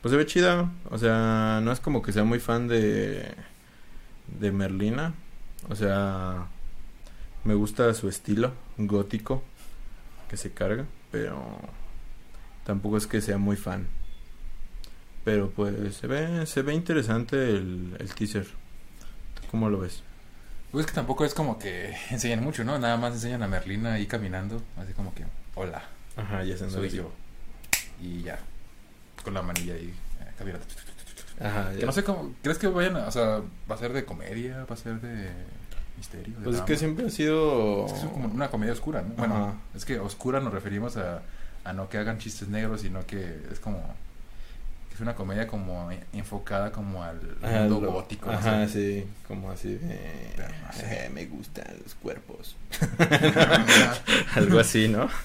Pues 0.03 0.13
se 0.13 0.17
ve 0.17 0.27
chida. 0.27 0.71
O 0.91 0.99
sea, 0.99 1.61
no 1.63 1.73
es 1.73 1.81
como 1.81 2.03
que 2.03 2.13
sea 2.13 2.25
muy 2.25 2.41
fan 2.41 2.69
de. 2.69 3.35
de 4.39 4.53
Merlina. 4.53 5.15
O 5.69 5.75
sea, 5.75 6.47
me 7.45 7.55
gusta 7.55 7.93
su 7.95 8.09
estilo 8.09 8.53
gótico 8.77 9.43
que 10.29 10.37
se 10.37 10.53
carga, 10.53 10.85
pero 11.11 11.59
tampoco 12.65 12.97
es 12.97 13.07
que 13.07 13.21
sea 13.21 13.39
muy 13.39 13.57
fan. 13.57 13.89
Pero 15.25 15.51
pues 15.51 15.97
se 15.97 16.07
ve, 16.07 16.47
se 16.47 16.63
ve 16.63 16.75
interesante 16.75 17.51
el, 17.51 17.97
el 17.99 18.15
teaser. 18.15 18.45
¿Tú 18.45 19.49
¿Cómo 19.51 19.69
lo 19.69 19.81
ves? 19.81 20.03
Pues 20.71 20.87
que 20.87 20.93
tampoco 20.93 21.25
es 21.25 21.35
como 21.35 21.59
que 21.59 21.95
enseñan 22.11 22.43
mucho, 22.43 22.65
¿no? 22.65 22.79
Nada 22.79 22.97
más 22.97 23.15
enseñan 23.15 23.43
a 23.43 23.49
Merlina 23.49 23.95
ahí 23.95 24.07
caminando. 24.07 24.63
Así 24.77 24.93
como 24.93 25.15
que, 25.15 25.25
hola, 25.55 25.83
Ajá, 26.19 26.43
ya 26.45 26.57
se 26.57 26.69
soy 26.71 26.91
yo. 26.91 27.11
Y 28.01 28.23
ya. 28.23 28.39
Con 29.25 29.35
la 29.35 29.43
manilla 29.43 29.75
ahí 29.75 29.95
eh, 30.21 30.25
caminando. 30.39 30.67
Ajá, 31.41 31.71
Que 31.73 31.81
ya. 31.81 31.87
no 31.87 31.93
sé 31.93 32.05
cómo. 32.05 32.35
¿Crees 32.43 32.59
que 32.59 32.67
vayan 32.69 32.97
a.? 32.97 33.07
O 33.07 33.11
sea, 33.11 33.41
¿va 33.71 33.75
a 33.75 33.79
ser 33.79 33.93
de 33.93 34.05
comedia? 34.05 34.65
¿Va 34.69 34.75
a 34.75 34.77
ser 34.77 35.01
de 35.01 35.31
misterio? 35.97 36.37
de 36.39 36.45
Pues 36.45 36.57
es 36.57 36.63
que 36.63 36.77
siempre 36.77 37.07
ha 37.07 37.11
sido. 37.11 37.87
Es 37.87 37.93
que 37.93 37.99
es 38.01 38.05
como 38.07 38.27
una 38.29 38.49
comedia 38.51 38.73
oscura, 38.73 39.03
¿no? 39.03 39.15
Bueno, 39.15 39.35
Ajá. 39.37 39.55
es 39.75 39.85
que 39.85 39.99
oscura 40.01 40.41
nos 40.41 40.53
referimos 40.53 40.97
a, 40.97 41.23
a 41.65 41.73
no 41.73 41.89
que 41.89 41.99
hagan 41.99 42.19
chistes 42.19 42.49
negros, 42.49 42.81
sino 42.83 43.07
que 43.07 43.39
es 43.53 43.61
como. 43.61 43.79
es 44.93 45.01
una 45.01 45.15
comedia 45.15 45.47
como 45.47 45.91
enfocada 46.13 46.73
como 46.73 47.05
al 47.05 47.21
Ajá, 47.43 47.61
mundo 47.61 47.81
lo- 47.83 47.93
gótico. 47.93 48.27
no 48.33 48.39
Ajá, 48.39 48.67
sé. 48.67 49.03
sí, 49.03 49.07
como 49.29 49.51
así 49.53 49.75
de... 49.77 50.33
No 50.37 50.73
sé. 50.73 51.07
"Eh, 51.07 51.11
me 51.11 51.27
gustan 51.27 51.67
los 51.85 51.95
cuerpos. 51.95 52.57
Algo 54.35 54.59
así, 54.59 54.89
¿no? 54.89 55.09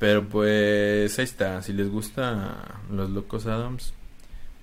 Pero 0.00 0.26
pues 0.26 1.18
ahí 1.18 1.24
está, 1.24 1.62
si 1.62 1.74
les 1.74 1.90
gusta 1.90 2.80
Los 2.90 3.10
Locos 3.10 3.44
Adams 3.44 3.92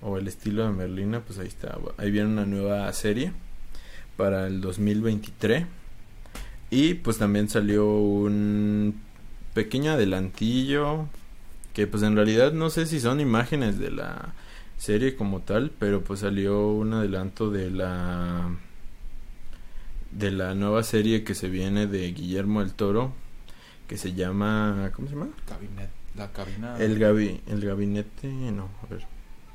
o 0.02 0.18
el 0.18 0.28
estilo 0.28 0.64
de 0.66 0.72
Merlina, 0.74 1.20
pues 1.22 1.38
ahí 1.38 1.48
está. 1.48 1.78
Ahí 1.98 2.10
viene 2.10 2.28
una 2.28 2.48
nueva 2.48 2.92
serie 2.92 3.32
para 4.18 4.48
el 4.48 4.62
2023. 4.62 5.68
Y 6.72 6.96
pues 6.96 7.20
también 7.20 7.50
salió 7.50 7.86
un 7.88 9.00
pequeño 9.54 9.92
adelantillo 9.92 11.08
que 11.74 11.86
pues 11.86 12.02
en 12.02 12.16
realidad 12.16 12.52
no 12.52 12.72
sé 12.72 12.88
si 12.88 13.00
son 13.00 13.20
imágenes 13.20 13.78
de 13.78 13.92
la 13.92 14.34
serie 14.78 15.16
como 15.16 15.42
tal, 15.42 15.72
pero 15.78 16.04
pues 16.04 16.22
salió 16.22 16.70
un 16.70 16.94
adelanto 16.94 17.52
de 17.52 17.70
la 17.70 18.50
de 20.12 20.32
la 20.32 20.56
nueva 20.56 20.82
serie 20.82 21.24
que 21.24 21.36
se 21.36 21.48
viene 21.48 21.86
de 21.86 22.12
Guillermo 22.12 22.62
del 22.62 22.74
Toro 22.74 23.14
que 23.88 23.98
se 23.98 24.14
llama 24.14 24.92
¿cómo 24.96 25.08
se 25.08 25.14
llama? 25.16 25.30
Cabinet, 25.48 25.90
la 26.16 26.32
cabina. 26.32 26.78
El 26.78 27.00
gabi, 27.00 27.42
el 27.48 27.66
gabinete, 27.66 28.28
no, 28.28 28.70
a 28.84 28.88
ver, 28.88 29.06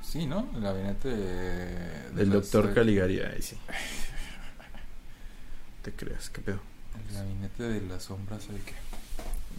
Sí, 0.03 0.27
¿no? 0.27 0.49
El 0.55 0.63
gabinete 0.63 1.09
de- 1.09 1.17
de 1.17 2.11
del 2.15 2.31
las- 2.31 2.51
doctor 2.51 2.75
Caligari, 2.75 3.21
ahí 3.21 3.41
sí. 3.43 3.57
¿Te 5.83 5.93
creas? 5.93 6.29
¿Qué 6.31 6.41
pedo? 6.41 6.61
El 7.09 7.15
gabinete 7.15 7.63
de 7.65 7.81
las 7.83 8.05
sombras, 8.05 8.43
¿sabe 8.45 8.61
qué? 8.67 8.75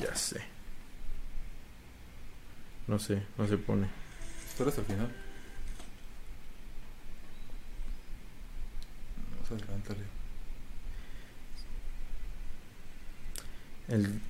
Ya 0.04 0.14
sé. 0.16 0.42
No 2.88 3.00
sé, 3.00 3.24
no 3.38 3.48
se 3.48 3.58
pone. 3.58 3.88
Espera 4.50 4.70
hasta 4.70 4.82
el 4.82 4.88
final. 4.88 5.12
Vamos 9.36 9.52
a 9.52 9.54
adelantarle. 9.56 10.04
El 13.90 14.22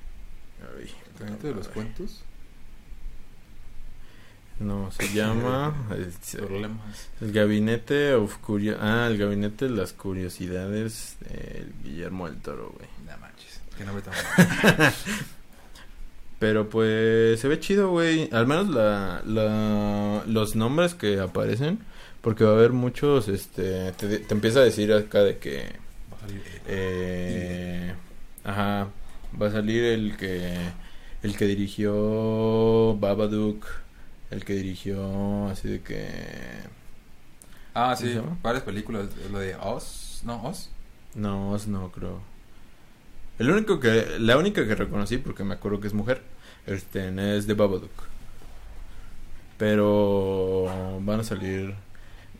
ay, 0.62 0.90
¿El 1.12 1.18
gabinete 1.20 1.48
de 1.48 1.54
los 1.54 1.68
cuentos? 1.68 2.22
No, 4.60 4.90
se 4.92 5.12
llama 5.12 5.74
el, 5.90 6.12
Problemas. 6.38 7.08
el 7.20 7.32
gabinete 7.32 8.14
of 8.14 8.36
Curio- 8.40 8.78
ah, 8.80 9.06
el 9.10 9.18
gabinete 9.18 9.64
de 9.66 9.72
las 9.72 9.92
curiosidades 9.92 11.16
de 11.20 11.66
Guillermo 11.82 12.28
del 12.28 12.36
Toro, 12.40 12.72
güey. 12.76 12.88
No 13.06 13.18
manches. 13.18 13.60
Que 13.76 13.84
no 13.84 13.92
me 13.92 14.00
tan 14.00 14.14
Pero 16.38 16.68
pues 16.68 17.40
se 17.40 17.48
ve 17.48 17.58
chido, 17.58 17.90
güey. 17.90 18.28
Al 18.32 18.46
menos 18.46 18.68
la, 18.68 19.22
la, 19.26 20.22
los 20.26 20.54
nombres 20.56 20.94
que 20.94 21.18
aparecen. 21.20 21.78
Porque 22.20 22.44
va 22.44 22.50
a 22.52 22.54
haber 22.54 22.72
muchos, 22.72 23.28
este... 23.28 23.92
Te, 23.92 24.18
te 24.18 24.34
empieza 24.34 24.60
a 24.60 24.64
decir 24.64 24.92
acá 24.92 25.20
de 25.22 25.36
que... 25.38 25.60
A. 25.62 26.26
Eh, 26.68 27.94
ajá. 28.44 28.88
Va 29.40 29.48
a 29.48 29.50
salir 29.50 29.84
el 29.84 30.16
que... 30.16 30.56
El 31.22 31.36
que 31.36 31.46
dirigió 31.46 32.96
Babadook. 32.98 33.66
El 34.30 34.44
que 34.44 34.54
dirigió 34.54 35.48
así 35.48 35.68
de 35.68 35.80
que... 35.80 36.08
Ah, 37.74 37.94
¿Cómo 37.98 38.10
sí. 38.10 38.20
Varias 38.42 38.64
películas. 38.64 39.08
Lo 39.30 39.38
de 39.38 39.56
Oz. 39.56 40.22
No, 40.24 40.42
Oz. 40.44 40.70
No, 41.14 41.52
Oz 41.52 41.66
no 41.66 41.90
creo. 41.90 42.20
El 43.38 43.50
único 43.50 43.80
que... 43.80 44.18
La 44.18 44.36
única 44.36 44.66
que 44.66 44.74
reconocí 44.74 45.18
porque 45.18 45.44
me 45.44 45.54
acuerdo 45.54 45.80
que 45.80 45.86
es 45.86 45.94
mujer. 45.94 46.22
Este, 46.66 47.36
es 47.36 47.46
de 47.46 47.54
Babadook. 47.54 47.90
Pero 49.58 51.00
van 51.00 51.20
a 51.20 51.24
salir... 51.24 51.74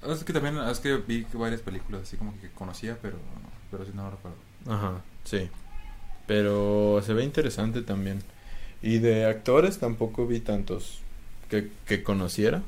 Es 0.07 0.23
que 0.25 0.35
también, 0.35 0.59
es 0.59 0.81
que 0.81 0.97
vi 0.99 1.27
varias 1.33 1.63
películas 1.63 2.03
así 2.03 2.19
como 2.19 2.39
que 2.39 2.51
conocía, 2.51 2.99
pero, 3.01 3.17
pero 3.71 3.87
sí 3.87 3.93
no 3.95 4.05
lo 4.05 4.11
recuerdo. 4.11 4.37
Ajá, 4.69 5.01
sí. 5.25 5.49
Pero 6.27 7.03
se 7.05 7.15
ve 7.15 7.25
interesante 7.25 7.83
también. 7.83 8.21
Y 8.83 8.99
de 8.99 9.27
actores 9.27 9.79
tampoco 9.79 10.27
vi 10.27 10.41
tantos 10.41 11.01
que, 11.49 11.71
que 11.87 12.03
conociera. 12.03 12.63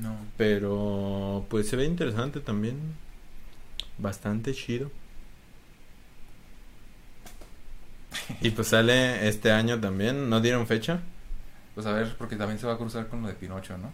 No. 0.00 0.16
Pero 0.36 1.46
pues 1.50 1.68
se 1.68 1.76
ve 1.76 1.84
interesante 1.84 2.40
también. 2.40 2.76
Bastante 3.98 4.54
chido. 4.54 4.90
Y 8.40 8.50
pues 8.50 8.68
sale 8.68 9.28
este 9.28 9.50
año 9.50 9.80
también. 9.80 10.28
¿No 10.28 10.40
dieron 10.40 10.66
fecha? 10.66 11.00
Pues 11.74 11.86
a 11.86 11.92
ver, 11.92 12.14
porque 12.18 12.36
también 12.36 12.58
se 12.58 12.66
va 12.66 12.74
a 12.74 12.78
cruzar 12.78 13.08
con 13.08 13.22
lo 13.22 13.28
de 13.28 13.34
Pinocho, 13.34 13.76
¿no? 13.78 13.92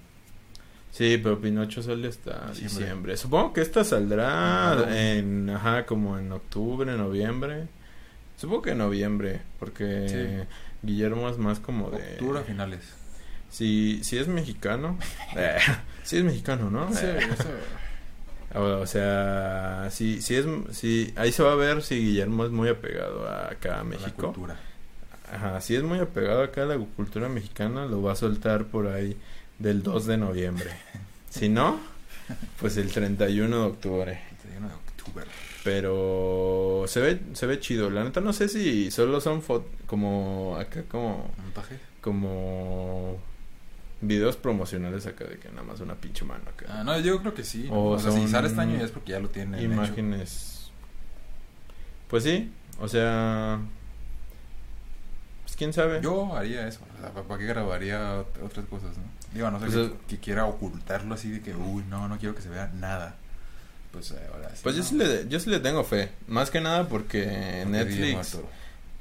Sí, 0.90 1.18
pero 1.22 1.40
Pinocho 1.40 1.82
sale 1.82 2.08
hasta 2.08 2.52
Diciembre. 2.54 2.62
diciembre. 2.62 3.16
Supongo 3.16 3.52
que 3.52 3.60
esta 3.60 3.84
saldrá 3.84 4.72
Ah, 4.72 5.16
en, 5.16 5.48
ajá, 5.50 5.86
como 5.86 6.18
en 6.18 6.32
octubre, 6.32 6.96
noviembre. 6.96 7.68
Supongo 8.38 8.62
que 8.62 8.70
en 8.70 8.78
noviembre, 8.78 9.40
porque 9.58 10.46
Guillermo 10.82 11.28
es 11.28 11.36
más 11.38 11.58
como 11.60 11.90
de... 11.90 12.12
Octubre 12.14 12.38
a 12.38 12.42
finales. 12.42 12.80
Si, 13.50 14.00
si 14.04 14.16
es 14.18 14.28
mexicano, 14.28 14.98
eh, 15.36 15.58
si 16.04 16.18
es 16.18 16.24
mexicano, 16.24 16.70
¿no? 16.70 16.90
Sí, 16.92 17.04
Eh, 17.04 17.18
eso. 17.32 18.58
o, 18.60 18.86
sea, 18.86 19.88
si, 19.90 20.22
si 20.22 20.36
es, 20.36 20.46
si, 20.72 21.12
ahí 21.16 21.32
se 21.32 21.42
va 21.42 21.52
a 21.52 21.56
ver 21.56 21.82
si 21.82 21.96
Guillermo 21.96 22.44
es 22.44 22.50
muy 22.50 22.68
apegado 22.68 23.28
a 23.28 23.50
acá 23.50 23.74
a 23.74 23.78
La 23.78 23.84
México. 23.84 24.32
cultura. 24.32 24.56
Ajá, 25.32 25.60
si 25.60 25.74
es 25.76 25.82
muy 25.82 25.98
apegado 25.98 26.42
acá 26.42 26.62
a 26.62 26.66
la 26.66 26.78
cultura 26.78 27.28
mexicana, 27.28 27.86
lo 27.86 28.00
va 28.02 28.12
a 28.12 28.16
soltar 28.16 28.64
por 28.66 28.86
ahí 28.86 29.16
del 29.58 29.82
2 29.82 30.06
de 30.06 30.16
noviembre. 30.16 30.70
Si 31.30 31.50
no, 31.50 31.78
pues 32.58 32.78
el 32.78 32.90
31 32.90 33.54
de 33.54 33.62
octubre. 33.62 34.20
31 34.40 34.66
de 34.68 34.74
octubre. 34.74 35.26
Pero 35.70 36.84
se 36.86 36.98
ve 37.00 37.20
se 37.34 37.44
ve 37.46 37.60
chido. 37.60 37.90
La 37.90 38.02
neta 38.02 38.22
no 38.22 38.32
sé 38.32 38.48
si 38.48 38.90
solo 38.90 39.20
son 39.20 39.42
como 39.86 40.56
acá 40.58 40.84
como 40.84 41.30
¿Montaje? 41.42 41.78
como 42.00 43.18
videos 44.00 44.36
promocionales 44.36 45.06
acá 45.06 45.24
de 45.26 45.38
que 45.38 45.50
nada 45.50 45.64
más 45.64 45.80
una 45.80 45.94
pinche 45.96 46.24
mano 46.24 46.44
acá. 46.48 46.64
Ah, 46.70 46.84
no, 46.84 46.98
yo 47.00 47.20
creo 47.20 47.34
que 47.34 47.44
sí. 47.44 47.68
O 47.70 47.90
O, 47.90 47.98
sea, 47.98 48.12
si 48.12 48.26
sale 48.28 48.48
este 48.48 48.60
año 48.62 48.78
ya 48.78 48.84
es 48.86 48.90
porque 48.92 49.12
ya 49.12 49.20
lo 49.20 49.28
tienen. 49.28 49.56
hecho. 49.60 49.64
Imágenes. 49.72 50.70
Pues 52.08 52.24
sí, 52.24 52.50
o 52.80 52.88
sea, 52.88 53.60
pues 55.42 55.54
quién 55.56 55.74
sabe. 55.74 56.00
Yo 56.00 56.34
haría 56.34 56.66
eso. 56.66 56.80
O 56.96 57.00
sea, 57.02 57.12
¿para 57.12 57.38
qué 57.38 57.44
grabaría 57.44 58.20
ot- 58.22 58.42
otras 58.42 58.64
cosas, 58.66 58.96
no? 58.96 59.04
Digo, 59.34 59.50
no 59.50 59.60
sé 59.60 59.66
Pues, 59.66 59.76
que, 59.90 59.96
que 60.06 60.18
quiera 60.18 60.46
ocultarlo 60.46 61.14
así 61.14 61.30
de 61.30 61.40
que, 61.42 61.54
uy, 61.54 61.84
no, 61.90 62.08
no 62.08 62.16
quiero 62.16 62.34
que 62.34 62.40
se 62.40 62.48
vea 62.48 62.70
nada. 62.74 63.16
Pues 63.92 64.10
eh, 64.10 64.20
ahora 64.32 64.50
sí. 64.50 64.60
Pues 64.62 64.76
yo 64.76 64.82
no. 64.82 64.88
sí 64.88 64.96
le 64.96 65.28
yo 65.28 65.40
sí 65.40 65.50
le 65.50 65.60
tengo 65.60 65.84
fe, 65.84 66.10
más 66.26 66.50
que 66.50 66.60
nada 66.60 66.88
porque 66.88 67.20
del 67.26 67.70
Netflix. 67.70 68.38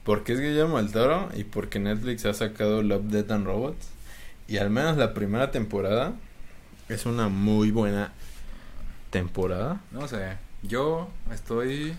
Porque 0.03 0.33
es 0.33 0.39
Guillermo 0.39 0.77
del 0.77 0.91
Toro 0.91 1.29
y 1.35 1.43
porque 1.43 1.79
Netflix 1.79 2.25
ha 2.25 2.33
sacado 2.33 2.81
Love, 2.81 3.03
Death 3.07 3.31
and 3.31 3.45
Robots. 3.45 3.87
Y 4.47 4.57
al 4.57 4.69
menos 4.69 4.95
la 4.95 5.13
primera 5.13 5.51
temporada 5.51 6.13
es 6.87 7.05
una 7.05 7.27
muy 7.27 7.71
buena 7.71 8.13
temporada. 9.09 9.81
No 9.91 10.07
sé, 10.07 10.37
yo 10.63 11.09
estoy 11.33 11.93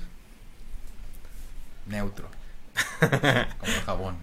neutro. 1.87 2.29
Como 3.59 3.73
el 3.73 3.81
jabón. 3.83 4.17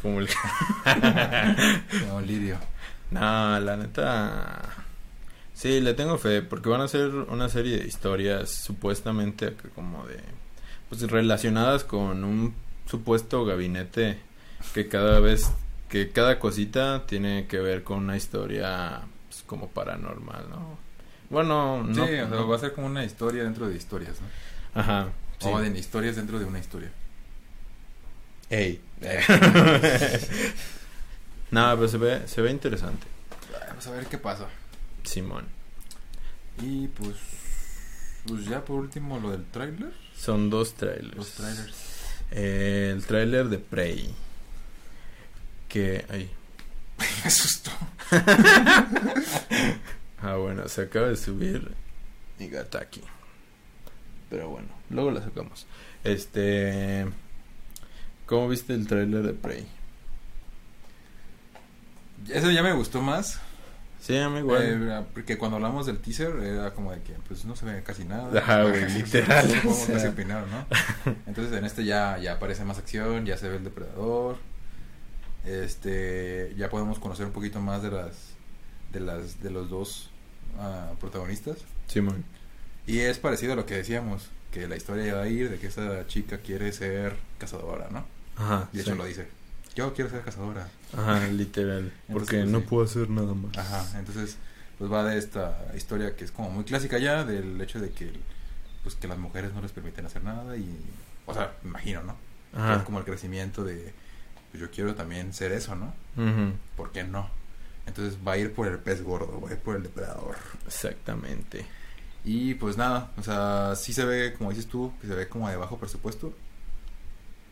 Como 0.00 0.20
el... 0.20 0.28
Como 2.06 2.20
lirio. 2.20 2.58
no, 3.10 3.60
la 3.60 3.76
neta... 3.76 4.81
Sí, 5.54 5.80
le 5.80 5.94
tengo 5.94 6.18
fe 6.18 6.42
porque 6.42 6.68
van 6.68 6.80
a 6.80 6.84
hacer 6.84 7.08
una 7.10 7.48
serie 7.48 7.78
de 7.78 7.86
historias 7.86 8.50
supuestamente 8.50 9.54
como 9.74 10.06
de... 10.06 10.20
Pues 10.88 11.02
relacionadas 11.10 11.84
con 11.84 12.24
un 12.24 12.54
supuesto 12.86 13.44
gabinete 13.44 14.18
que 14.74 14.88
cada 14.88 15.20
vez... 15.20 15.50
Que 15.88 16.10
cada 16.10 16.38
cosita 16.38 17.04
tiene 17.06 17.46
que 17.46 17.58
ver 17.58 17.84
con 17.84 17.98
una 17.98 18.16
historia 18.16 19.02
pues, 19.28 19.42
como 19.46 19.68
paranormal, 19.68 20.48
¿no? 20.48 20.78
Bueno, 21.28 21.82
no... 21.82 21.94
sí, 21.94 22.00
o 22.00 22.06
sea, 22.06 22.24
no- 22.26 22.48
va 22.48 22.56
a 22.56 22.58
ser 22.58 22.72
como 22.72 22.86
una 22.86 23.04
historia 23.04 23.44
dentro 23.44 23.68
de 23.68 23.76
historias, 23.76 24.16
¿no? 24.20 24.80
Ajá. 24.80 25.08
sí. 25.38 25.48
O 25.50 25.60
de 25.60 25.78
historias 25.78 26.16
dentro 26.16 26.38
de 26.38 26.46
una 26.46 26.58
historia. 26.58 26.90
Ey. 28.48 28.80
no, 31.50 31.74
pero 31.74 31.88
se 31.88 31.98
ve, 31.98 32.26
se 32.26 32.40
ve 32.40 32.50
interesante. 32.50 33.06
Vamos 33.68 33.86
a 33.86 33.90
ver 33.90 34.06
qué 34.06 34.18
pasa. 34.18 34.46
Simón. 35.04 35.46
Y 36.60 36.88
pues, 36.88 37.16
pues 38.26 38.44
ya 38.46 38.64
por 38.64 38.80
último 38.80 39.18
lo 39.18 39.30
del 39.30 39.44
tráiler. 39.44 39.92
Son 40.16 40.50
dos 40.50 40.74
trailers. 40.74 41.16
Los 41.16 41.30
trailers. 41.32 41.76
Eh, 42.30 42.90
el 42.94 43.04
trailer 43.04 43.48
de 43.48 43.58
Prey. 43.58 44.14
Que. 45.68 46.04
Ay. 46.08 46.30
Me 46.98 47.06
asustó. 47.24 47.70
Ah, 50.24 50.36
bueno, 50.36 50.68
se 50.68 50.82
acaba 50.82 51.08
de 51.08 51.16
subir 51.16 51.72
Nigataki. 52.38 53.02
Pero 54.30 54.50
bueno, 54.50 54.68
luego 54.88 55.10
la 55.10 55.20
sacamos. 55.20 55.66
Este. 56.04 57.06
¿Cómo 58.26 58.48
viste 58.48 58.72
el 58.72 58.86
trailer 58.86 59.24
de 59.24 59.32
Prey? 59.32 59.66
Eso 62.28 62.52
ya 62.52 62.62
me 62.62 62.72
gustó 62.72 63.02
más. 63.02 63.40
Sí, 64.02 64.16
a 64.18 64.28
mí 64.28 64.40
igual. 64.40 64.62
Eh, 64.64 65.04
porque 65.14 65.38
cuando 65.38 65.58
hablamos 65.58 65.86
del 65.86 65.98
teaser 65.98 66.34
era 66.42 66.74
como 66.74 66.90
de 66.90 67.00
que 67.02 67.12
pues 67.28 67.44
no 67.44 67.54
se 67.54 67.64
ve 67.64 67.84
casi 67.84 68.04
nada. 68.04 68.36
Ajá, 68.42 68.64
güey, 68.64 68.90
literal, 68.94 69.46
No 69.46 69.54
podemos 69.54 69.78
o 69.82 69.86
sea. 69.86 69.94
casi 69.94 70.06
opinar, 70.08 70.44
¿no? 70.48 70.66
Entonces 71.28 71.56
en 71.56 71.64
este 71.64 71.84
ya, 71.84 72.18
ya 72.18 72.32
aparece 72.32 72.64
más 72.64 72.78
acción, 72.78 73.24
ya 73.24 73.36
se 73.36 73.48
ve 73.48 73.56
el 73.56 73.64
depredador. 73.64 74.38
Este, 75.44 76.52
ya 76.56 76.68
podemos 76.68 76.98
conocer 76.98 77.26
un 77.26 77.32
poquito 77.32 77.60
más 77.60 77.82
de 77.82 77.92
las 77.92 78.32
de 78.92 79.00
las 79.00 79.40
de 79.40 79.50
los 79.50 79.70
dos 79.70 80.10
ah, 80.58 80.90
protagonistas. 80.98 81.58
Simón. 81.86 82.24
Y 82.88 82.98
es 82.98 83.20
parecido 83.20 83.52
a 83.52 83.56
lo 83.56 83.66
que 83.66 83.76
decíamos, 83.76 84.30
que 84.50 84.66
la 84.66 84.76
historia 84.76 85.06
ya 85.06 85.14
va 85.14 85.22
a 85.22 85.28
ir 85.28 85.48
de 85.48 85.58
que 85.58 85.68
esa 85.68 86.08
chica 86.08 86.38
quiere 86.38 86.72
ser 86.72 87.14
cazadora, 87.38 87.88
¿no? 87.90 88.04
Ajá. 88.36 88.68
De 88.72 88.80
hecho 88.80 88.92
sí. 88.92 88.98
lo 88.98 89.04
dice. 89.04 89.28
Yo 89.74 89.92
quiero 89.94 90.10
ser 90.10 90.22
cazadora. 90.22 90.68
Ajá, 90.96 91.26
literal. 91.28 91.92
Porque 92.12 92.38
pues, 92.38 92.48
no 92.48 92.60
sí. 92.60 92.66
puedo 92.68 92.84
hacer 92.84 93.08
nada 93.10 93.34
más. 93.34 93.56
Ajá, 93.56 93.98
entonces 93.98 94.36
pues 94.78 94.90
va 94.90 95.04
de 95.04 95.18
esta 95.18 95.66
historia 95.76 96.16
que 96.16 96.24
es 96.24 96.32
como 96.32 96.50
muy 96.50 96.64
clásica 96.64 96.98
ya 96.98 97.24
del 97.24 97.60
hecho 97.60 97.78
de 97.78 97.90
que 97.90 98.12
pues 98.82 98.96
que 98.96 99.06
las 99.06 99.18
mujeres 99.18 99.52
no 99.52 99.60
les 99.60 99.70
permiten 99.70 100.06
hacer 100.06 100.24
nada 100.24 100.56
y 100.56 100.76
o 101.26 101.32
sea, 101.34 101.54
me 101.62 101.70
imagino, 101.70 102.02
¿no? 102.02 102.16
Ajá. 102.54 102.76
es 102.76 102.82
como 102.82 102.98
el 102.98 103.04
crecimiento 103.04 103.64
de 103.64 103.94
pues 104.50 104.60
yo 104.60 104.70
quiero 104.70 104.94
también 104.94 105.32
ser 105.32 105.52
eso, 105.52 105.74
¿no? 105.74 105.94
Ujú, 106.16 106.54
¿Por 106.76 106.92
qué 106.92 107.04
no? 107.04 107.30
Entonces 107.86 108.18
va 108.26 108.32
a 108.32 108.38
ir 108.38 108.52
por 108.52 108.68
el 108.68 108.78
pez 108.78 109.02
gordo, 109.02 109.40
va 109.40 109.48
a 109.48 109.52
ir 109.52 109.58
por 109.58 109.76
el 109.76 109.82
depredador. 109.82 110.36
Exactamente. 110.66 111.64
Y 112.24 112.54
pues 112.54 112.76
nada, 112.76 113.10
o 113.16 113.22
sea, 113.22 113.74
sí 113.76 113.92
se 113.92 114.04
ve, 114.04 114.34
como 114.34 114.50
dices 114.50 114.66
tú, 114.66 114.92
que 115.00 115.06
se 115.06 115.14
ve 115.14 115.28
como 115.28 115.48
de 115.48 115.56
bajo 115.56 115.78
presupuesto. 115.78 116.32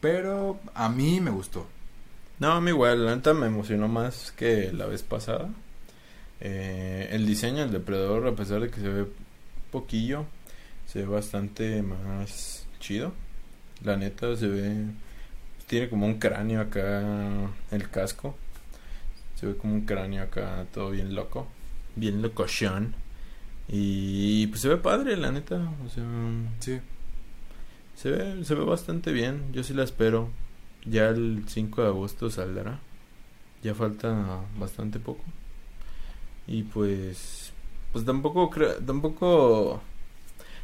Pero 0.01 0.61
a 0.75 0.89
mí 0.89 1.21
me 1.21 1.31
gustó. 1.31 1.67
No, 2.41 2.53
a 2.53 2.61
mí 2.61 2.71
igual, 2.71 3.05
la 3.05 3.15
neta 3.15 3.35
me 3.35 3.47
emocionó 3.47 3.87
más 3.87 4.33
que 4.33 4.73
la 4.73 4.87
vez 4.87 5.03
pasada. 5.03 5.51
Eh, 6.41 7.09
el 7.13 7.27
diseño 7.27 7.59
del 7.59 7.71
depredador, 7.71 8.27
a 8.27 8.35
pesar 8.35 8.61
de 8.63 8.71
que 8.71 8.81
se 8.81 8.89
ve 8.89 9.07
poquillo, 9.71 10.25
se 10.87 11.01
ve 11.01 11.07
bastante 11.07 11.83
más 11.83 12.67
chido. 12.81 13.13
La 13.85 13.97
neta 13.97 14.35
se 14.37 14.49
ve, 14.49 14.87
tiene 15.67 15.91
como 15.91 16.07
un 16.07 16.19
cráneo 16.19 16.63
acá, 16.63 17.03
el 17.71 17.91
casco. 17.91 18.35
Se 19.37 19.47
ve 19.47 19.57
como 19.57 19.75
un 19.75 19.83
cráneo 19.83 20.23
acá, 20.23 20.65
todo 20.73 20.91
bien 20.91 21.15
loco, 21.15 21.47
bien 21.95 22.23
locochón. 22.23 22.95
Y 23.69 24.47
pues 24.49 24.63
se 24.63 24.69
ve 24.69 24.77
padre, 24.79 25.17
la 25.19 25.31
neta. 25.31 25.57
O 25.85 25.89
sea, 25.91 26.05
Sí. 26.59 26.81
se 27.97 28.11
ve, 28.11 28.45
se 28.45 28.55
ve 28.55 28.65
bastante 28.65 29.13
bien. 29.13 29.53
Yo 29.53 29.63
sí 29.63 29.75
la 29.75 29.85
espero. 29.85 30.31
Ya 30.85 31.09
el 31.09 31.45
5 31.47 31.83
de 31.83 31.89
agosto 31.89 32.31
saldrá. 32.31 32.81
Ya 33.63 33.75
falta 33.75 34.41
bastante 34.59 34.99
poco. 34.99 35.25
Y 36.47 36.63
pues 36.65 37.53
pues 37.93 38.05
tampoco 38.05 38.51
creo, 38.51 38.77
tampoco 38.77 39.83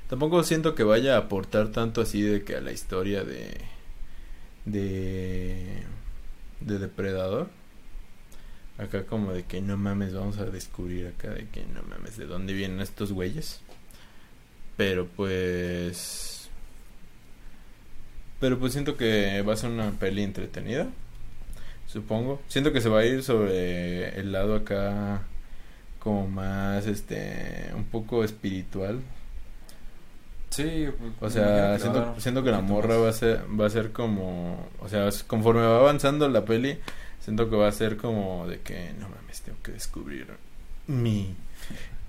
tampoco 0.09 0.43
siento 0.45 0.75
que 0.75 0.85
vaya 0.85 1.17
a 1.17 1.21
aportar 1.21 1.73
tanto 1.73 2.01
así 2.01 2.23
de 2.23 2.45
que 2.45 2.57
a 2.57 2.61
la 2.61 2.73
historia 2.73 3.25
de 3.25 3.61
de 4.65 5.83
de 6.61 6.79
depredador. 6.79 7.49
Acá 8.79 9.07
como 9.07 9.33
de 9.33 9.45
que 9.45 9.63
no 9.63 9.77
mames, 9.79 10.13
vamos 10.15 10.39
a 10.39 10.45
descubrir 10.45 11.07
acá 11.07 11.31
de 11.31 11.49
que 11.49 11.65
no 11.65 11.83
mames, 11.83 12.17
de 12.19 12.27
dónde 12.27 12.53
vienen 12.53 12.81
estos 12.81 13.13
güeyes. 13.13 13.61
Pero 14.77 15.07
pues 15.07 16.36
pero 18.41 18.59
pues 18.59 18.73
siento 18.73 18.97
que 18.97 19.43
va 19.43 19.55
a 19.55 19.57
ser 19.57 19.71
una 19.71 19.91
peli 19.93 20.23
entretenida. 20.23 20.89
Supongo. 21.87 22.41
Siento 22.49 22.73
que 22.73 22.81
se 22.81 22.89
va 22.89 23.01
a 23.01 23.05
ir 23.05 23.23
sobre 23.23 24.19
el 24.19 24.33
lado 24.33 24.57
acá 24.57 25.23
como 25.99 26.29
más 26.29 26.87
este 26.87 27.71
un 27.75 27.85
poco 27.85 28.25
espiritual. 28.25 29.01
Sí, 30.51 30.89
pues, 30.99 31.13
O 31.21 31.31
sea, 31.31 31.79
siento, 31.79 32.15
siento 32.19 32.43
que 32.43 32.51
la 32.51 32.61
morra 32.61 32.97
va 32.97 33.09
a 33.09 33.13
ser 33.13 33.45
va 33.59 33.67
a 33.67 33.71
ser 33.71 33.93
como, 33.93 34.69
o 34.81 34.89
sea, 34.89 35.09
conforme 35.27 35.63
va 35.63 35.79
avanzando 35.79 36.29
la 36.29 36.45
peli, 36.45 36.79
siento 37.21 37.51
que 37.51 37.57
va 37.57 37.69
a 37.69 37.73
ser 37.73 37.97
como 37.97 38.47
de 38.47 38.61
que 38.61 38.93
no 38.99 39.09
mames, 39.09 39.43
tengo 39.43 39.59
que 39.63 39.73
descubrir 39.73 40.29
mi 40.87 41.35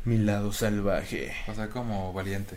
mi 0.06 0.18
lado 0.18 0.54
salvaje. 0.54 1.34
Va 1.48 1.54
a 1.54 1.56
ser 1.56 1.70
como 1.70 2.14
Valiente. 2.14 2.56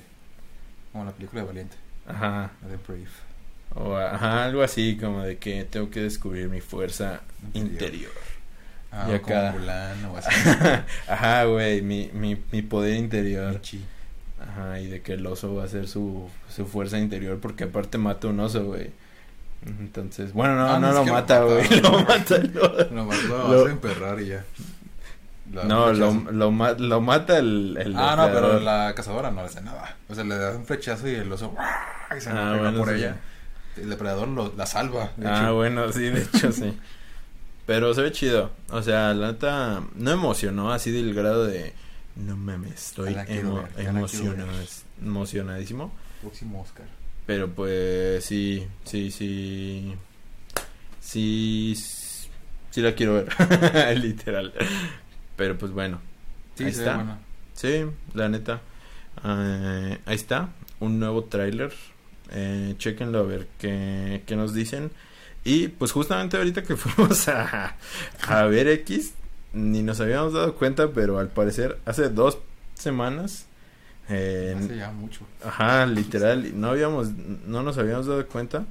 Como 0.93 1.05
la 1.05 1.13
película 1.13 1.43
de 1.43 1.49
Valiente. 1.49 1.77
Ajá. 2.07 2.53
de 2.63 2.77
Brave. 2.77 3.30
O 3.75 3.97
ajá, 3.97 4.45
algo 4.45 4.63
así 4.63 4.97
como 5.01 5.23
de 5.23 5.39
que 5.39 5.65
tengo 5.65 5.91
que 5.91 6.01
descubrir 6.01 6.49
mi 6.49 6.61
fuerza 6.61 7.21
interior. 7.55 8.11
Ah, 8.93 9.07
Y 9.09 9.13
o 9.13 9.17
acá- 9.17 9.51
como 9.53 9.61
Mulan 9.61 10.05
o 10.07 10.17
así. 10.17 10.31
Ajá, 11.09 11.45
güey, 11.45 11.81
mi, 11.81 12.11
mi, 12.13 12.37
mi 12.51 12.63
poder 12.63 12.97
interior. 12.97 13.53
Michi. 13.55 13.85
Ajá, 14.41 14.81
y 14.81 14.87
de 14.89 15.03
que 15.03 15.13
el 15.13 15.25
oso 15.27 15.55
va 15.55 15.65
a 15.65 15.69
ser 15.69 15.87
su, 15.87 16.29
su 16.49 16.67
fuerza 16.67 16.99
interior 16.99 17.39
porque 17.41 17.65
aparte 17.65 17.99
mata 17.99 18.27
un 18.29 18.41
oso, 18.41 18.65
güey. 18.65 18.91
Entonces, 19.67 20.33
bueno, 20.33 20.57
no, 20.57 20.67
Ah, 20.75 20.79
no, 20.81 20.93
lo 20.93 21.05
mata, 21.05 21.43
güey, 21.43 21.69
lo 21.81 21.93
mata. 22.01 22.39
lo- 22.39 22.91
Lo 22.91 23.05
más 23.05 23.23
lo, 23.25 23.61
hace 23.63 23.71
emperrar 23.73 24.21
y 24.21 24.27
ya. 24.29 24.45
La 25.53 25.65
no, 25.65 25.93
lo, 25.93 26.13
lo, 26.33 26.51
ma- 26.51 26.73
lo 26.73 27.01
mata 27.01 27.39
el, 27.39 27.77
el 27.81 27.95
Ah, 27.97 28.15
no, 28.17 28.27
pero 28.33 28.59
la 28.61 28.93
cazadora 28.97 29.31
no 29.31 29.43
le 29.43 29.47
hace 29.49 29.61
nada. 29.61 29.97
O 30.09 30.15
sea, 30.15 30.25
le 30.25 30.37
da 30.37 30.53
un 30.57 30.65
flechazo 30.65 31.07
y 31.09 31.15
el 31.15 31.31
oso 31.31 31.55
se 32.19 32.31
Ah, 32.31 32.53
pega 32.55 32.59
bueno, 32.63 32.79
por 32.79 32.89
sí. 32.89 32.95
ella. 32.95 33.17
El 33.77 33.89
depredador 33.91 34.29
lo, 34.29 34.53
la 34.57 34.67
salva. 34.67 35.13
de 35.17 35.29
Ah, 35.29 35.43
hecho. 35.45 35.55
bueno, 35.57 35.93
sí, 35.93 36.03
de 36.03 36.23
hecho 36.23 36.53
sí. 36.53 36.77
Pero 37.67 37.95
se 37.95 38.03
ve 38.03 38.11
chido. 38.13 38.51
O 38.71 38.83
sea, 38.83 39.15
la 39.15 39.29
neta 39.33 39.83
no 39.95 40.11
emocionó 40.11 40.73
así 40.73 40.91
del 40.91 41.15
grado 41.15 41.47
de 41.47 41.73
no 42.17 42.37
mames, 42.37 42.73
estoy 42.89 43.15
emo- 43.15 43.63
ver, 43.77 43.87
emocionado, 43.87 44.51
emocionadísimo. 45.01 45.93
Próximo 46.21 46.61
Oscar. 46.63 46.87
Pero 47.27 47.49
pues 47.51 48.25
sí, 48.25 48.67
sí, 48.85 49.11
sí. 49.13 49.95
Sí, 51.01 51.75
sí 52.71 52.81
la 52.83 52.95
quiero 52.95 53.15
ver, 53.15 53.99
literal. 53.99 54.53
Pero 55.37 55.57
pues 55.57 55.73
bueno, 55.73 56.01
Sí, 56.57 56.65
Ahí 56.65 56.71
está. 56.71 57.19
sí, 57.55 57.85
la 58.15 58.29
neta. 58.29 58.61
Eh, 59.25 59.99
ahí 60.05 60.15
está, 60.17 60.51
un 60.81 60.99
nuevo 60.99 61.25
tráiler. 61.25 61.73
Eh, 62.33 62.75
chequenlo 62.79 63.19
a 63.21 63.23
ver 63.23 63.49
qué, 63.59 64.23
qué 64.27 64.37
nos 64.37 64.55
dicen. 64.55 64.91
Y 65.45 65.69
pues 65.69 65.93
justamente 65.93 66.37
ahorita 66.37 66.63
que 66.63 66.77
fuimos 66.77 67.29
a, 67.29 67.77
a 68.27 68.45
ver 68.45 68.69
X, 68.69 69.13
ni 69.53 69.83
nos 69.83 70.01
habíamos 70.01 70.33
dado 70.35 70.55
cuenta, 70.55 70.93
pero 70.93 71.19
al 71.19 71.29
parecer 71.29 71.79
hace 71.87 72.09
dos 72.09 72.39
semanas... 72.75 73.47
eh, 74.09 74.55
Hace 74.59 74.77
ya 74.77 74.91
mucho. 74.93 75.21
Ajá, 75.45 75.87
literal, 75.87 76.59
no 76.61 76.69
habíamos, 76.71 77.11
no 77.47 77.63
nos 77.63 77.79
habíamos 77.79 78.07
dado 78.07 78.27
cuenta, 78.27 78.67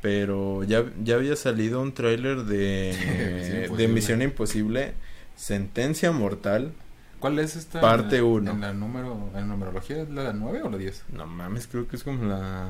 pero 0.00 0.62
ya, 0.64 0.84
ya 1.02 1.16
había 1.16 1.36
salido 1.36 1.80
un 1.82 1.92
tráiler 1.92 2.44
de, 2.44 3.68
de 3.76 3.88
Misión 3.88 4.22
Imposible, 4.22 4.94
Sentencia 5.36 6.12
Mortal. 6.12 6.72
¿Cuál 7.20 7.38
es 7.40 7.56
esta? 7.56 7.80
Parte 7.80 8.16
en 8.18 8.22
la- 8.22 8.28
uno. 8.28 8.50
En 8.52 8.60
la 8.60 8.72
número, 8.72 9.30
en 9.34 9.48
numerología, 9.48 10.02
¿es 10.02 10.10
la 10.10 10.32
9 10.32 10.62
o 10.62 10.70
la 10.70 10.76
10? 10.78 11.04
No 11.12 11.26
mames, 11.26 11.66
creo 11.66 11.86
que 11.88 11.96
es 11.96 12.04
como 12.04 12.24
la... 12.24 12.66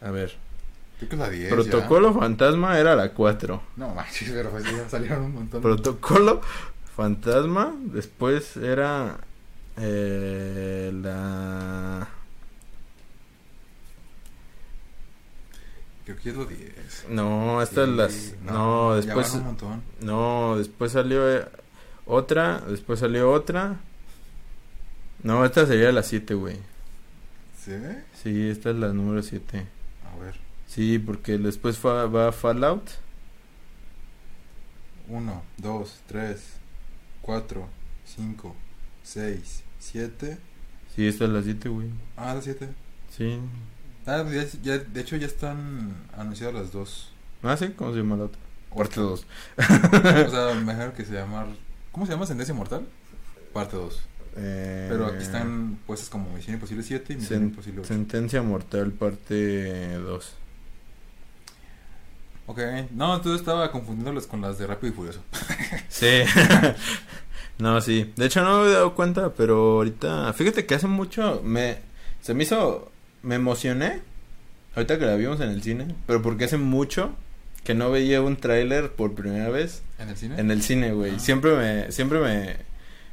A 0.00 0.10
ver, 0.10 0.36
Creo 0.98 1.08
que 1.10 1.16
es 1.16 1.20
la 1.20 1.28
10. 1.28 1.50
Protocolo 1.52 2.14
Fantasma 2.14 2.78
era 2.78 2.94
la 2.96 3.12
4. 3.12 3.62
ya. 3.76 3.86
No 3.86 3.94
manches, 3.94 4.30
pero 4.30 4.50
pues 4.50 4.64
ya 4.64 4.88
salieron 4.88 5.24
un 5.24 5.34
montón. 5.34 5.60
Protocolo 5.62 6.40
Fantasma, 6.94 7.74
después 7.80 8.56
era 8.56 9.18
eh, 9.76 10.90
la... 11.02 12.08
Creo 16.06 16.16
que 16.18 16.30
es 16.30 16.36
la 16.36 16.44
10. 16.44 17.06
No, 17.10 17.60
estas 17.60 17.88
Sí, 17.88 17.94
las... 17.96 18.34
No, 18.42 18.90
ya 18.98 19.04
después... 19.06 19.30
van 19.32 19.40
un 19.40 19.46
montón. 19.46 19.82
No, 20.00 20.56
después 20.56 20.92
salió 20.92 21.30
eh, 21.36 21.46
otra, 22.06 22.60
después 22.60 23.00
salió 23.00 23.30
otra. 23.32 23.80
No, 25.22 25.44
esta 25.44 25.66
sería 25.66 25.90
la 25.92 26.02
7, 26.04 26.34
güey. 26.34 26.56
¿Sí? 27.62 27.72
Sí, 28.22 28.48
esta 28.48 28.70
es 28.70 28.76
la 28.76 28.92
número 28.92 29.20
7. 29.22 29.66
A 30.14 30.16
ver. 30.22 30.36
Sí, 30.68 30.98
porque 31.00 31.36
después 31.38 31.76
fa- 31.78 32.06
va 32.06 32.30
Fallout. 32.30 32.88
1, 35.08 35.42
2, 35.58 36.00
3, 36.06 36.40
4, 37.22 37.68
5, 38.04 38.56
6, 39.02 39.62
7. 39.80 40.38
Sí, 40.94 41.06
esta 41.06 41.24
es 41.24 41.30
la 41.30 41.42
7, 41.42 41.68
güey. 41.68 41.88
Ah, 42.16 42.34
la 42.34 42.42
7. 42.42 42.68
Sí. 43.16 43.38
Ah, 44.06 44.24
ya, 44.30 44.44
ya- 44.62 44.78
de 44.78 45.00
hecho 45.00 45.16
ya 45.16 45.26
están 45.26 45.94
anunciadas 46.16 46.54
las 46.54 46.72
dos. 46.72 47.12
Ah, 47.42 47.56
sí, 47.56 47.68
¿cómo 47.76 47.92
se 47.92 47.98
llama 47.98 48.16
la 48.16 48.24
otra? 48.24 48.40
Parte 48.74 49.00
2. 49.00 49.26
O 49.58 50.30
sea, 50.30 50.54
mejor 50.64 50.92
que 50.92 51.04
se 51.04 51.14
llama... 51.14 51.46
¿Cómo 51.92 52.04
se 52.06 52.12
llama? 52.12 52.26
¿Sentencia 52.26 52.54
Mortal? 52.54 52.86
Parte 53.52 53.76
2. 53.76 54.02
Eh, 54.38 54.86
Pero 54.90 55.06
aquí 55.06 55.22
están 55.22 55.78
puestas 55.86 56.10
como 56.10 56.30
Misión 56.34 56.54
Imposible 56.54 56.82
7 56.82 57.14
y 57.14 57.16
Misión 57.16 57.40
Sen- 57.40 57.44
Imposible 57.46 57.80
8. 57.80 57.88
Sentencia 57.88 58.42
Mortal, 58.42 58.92
parte 58.92 59.94
2. 59.98 60.34
Ok, 62.48 62.58
no, 62.92 63.16
entonces 63.16 63.40
estaba 63.40 63.72
confundiéndolas 63.72 64.26
con 64.26 64.40
las 64.40 64.58
de 64.58 64.66
Rápido 64.66 64.92
y 64.92 64.96
Furioso. 64.96 65.20
Sí. 65.88 66.20
no, 67.58 67.80
sí. 67.80 68.12
De 68.16 68.26
hecho, 68.26 68.42
no 68.44 68.58
me 68.58 68.62
había 68.66 68.74
dado 68.74 68.94
cuenta, 68.94 69.32
pero 69.32 69.56
ahorita. 69.78 70.32
Fíjate 70.34 70.64
que 70.66 70.74
hace 70.76 70.86
mucho. 70.86 71.40
Me. 71.42 71.78
Se 72.20 72.34
me 72.34 72.44
hizo. 72.44 72.92
Me 73.22 73.34
emocioné. 73.36 74.00
Ahorita 74.74 74.98
que 74.98 75.06
la 75.06 75.16
vimos 75.16 75.40
en 75.40 75.50
el 75.50 75.62
cine. 75.62 75.94
Pero 76.06 76.22
porque 76.22 76.44
hace 76.44 76.58
mucho 76.58 77.14
que 77.64 77.74
no 77.74 77.90
veía 77.90 78.20
un 78.22 78.36
tráiler 78.36 78.92
por 78.92 79.14
primera 79.14 79.48
vez 79.48 79.82
¿En 79.98 80.08
el 80.10 80.16
cine? 80.16 80.38
en 80.38 80.50
el 80.50 80.62
cine, 80.62 80.92
güey. 80.92 81.14
Ah. 81.16 81.18
Siempre 81.18 81.56
me. 81.56 81.92
Siempre 81.92 82.20
me. 82.20 82.56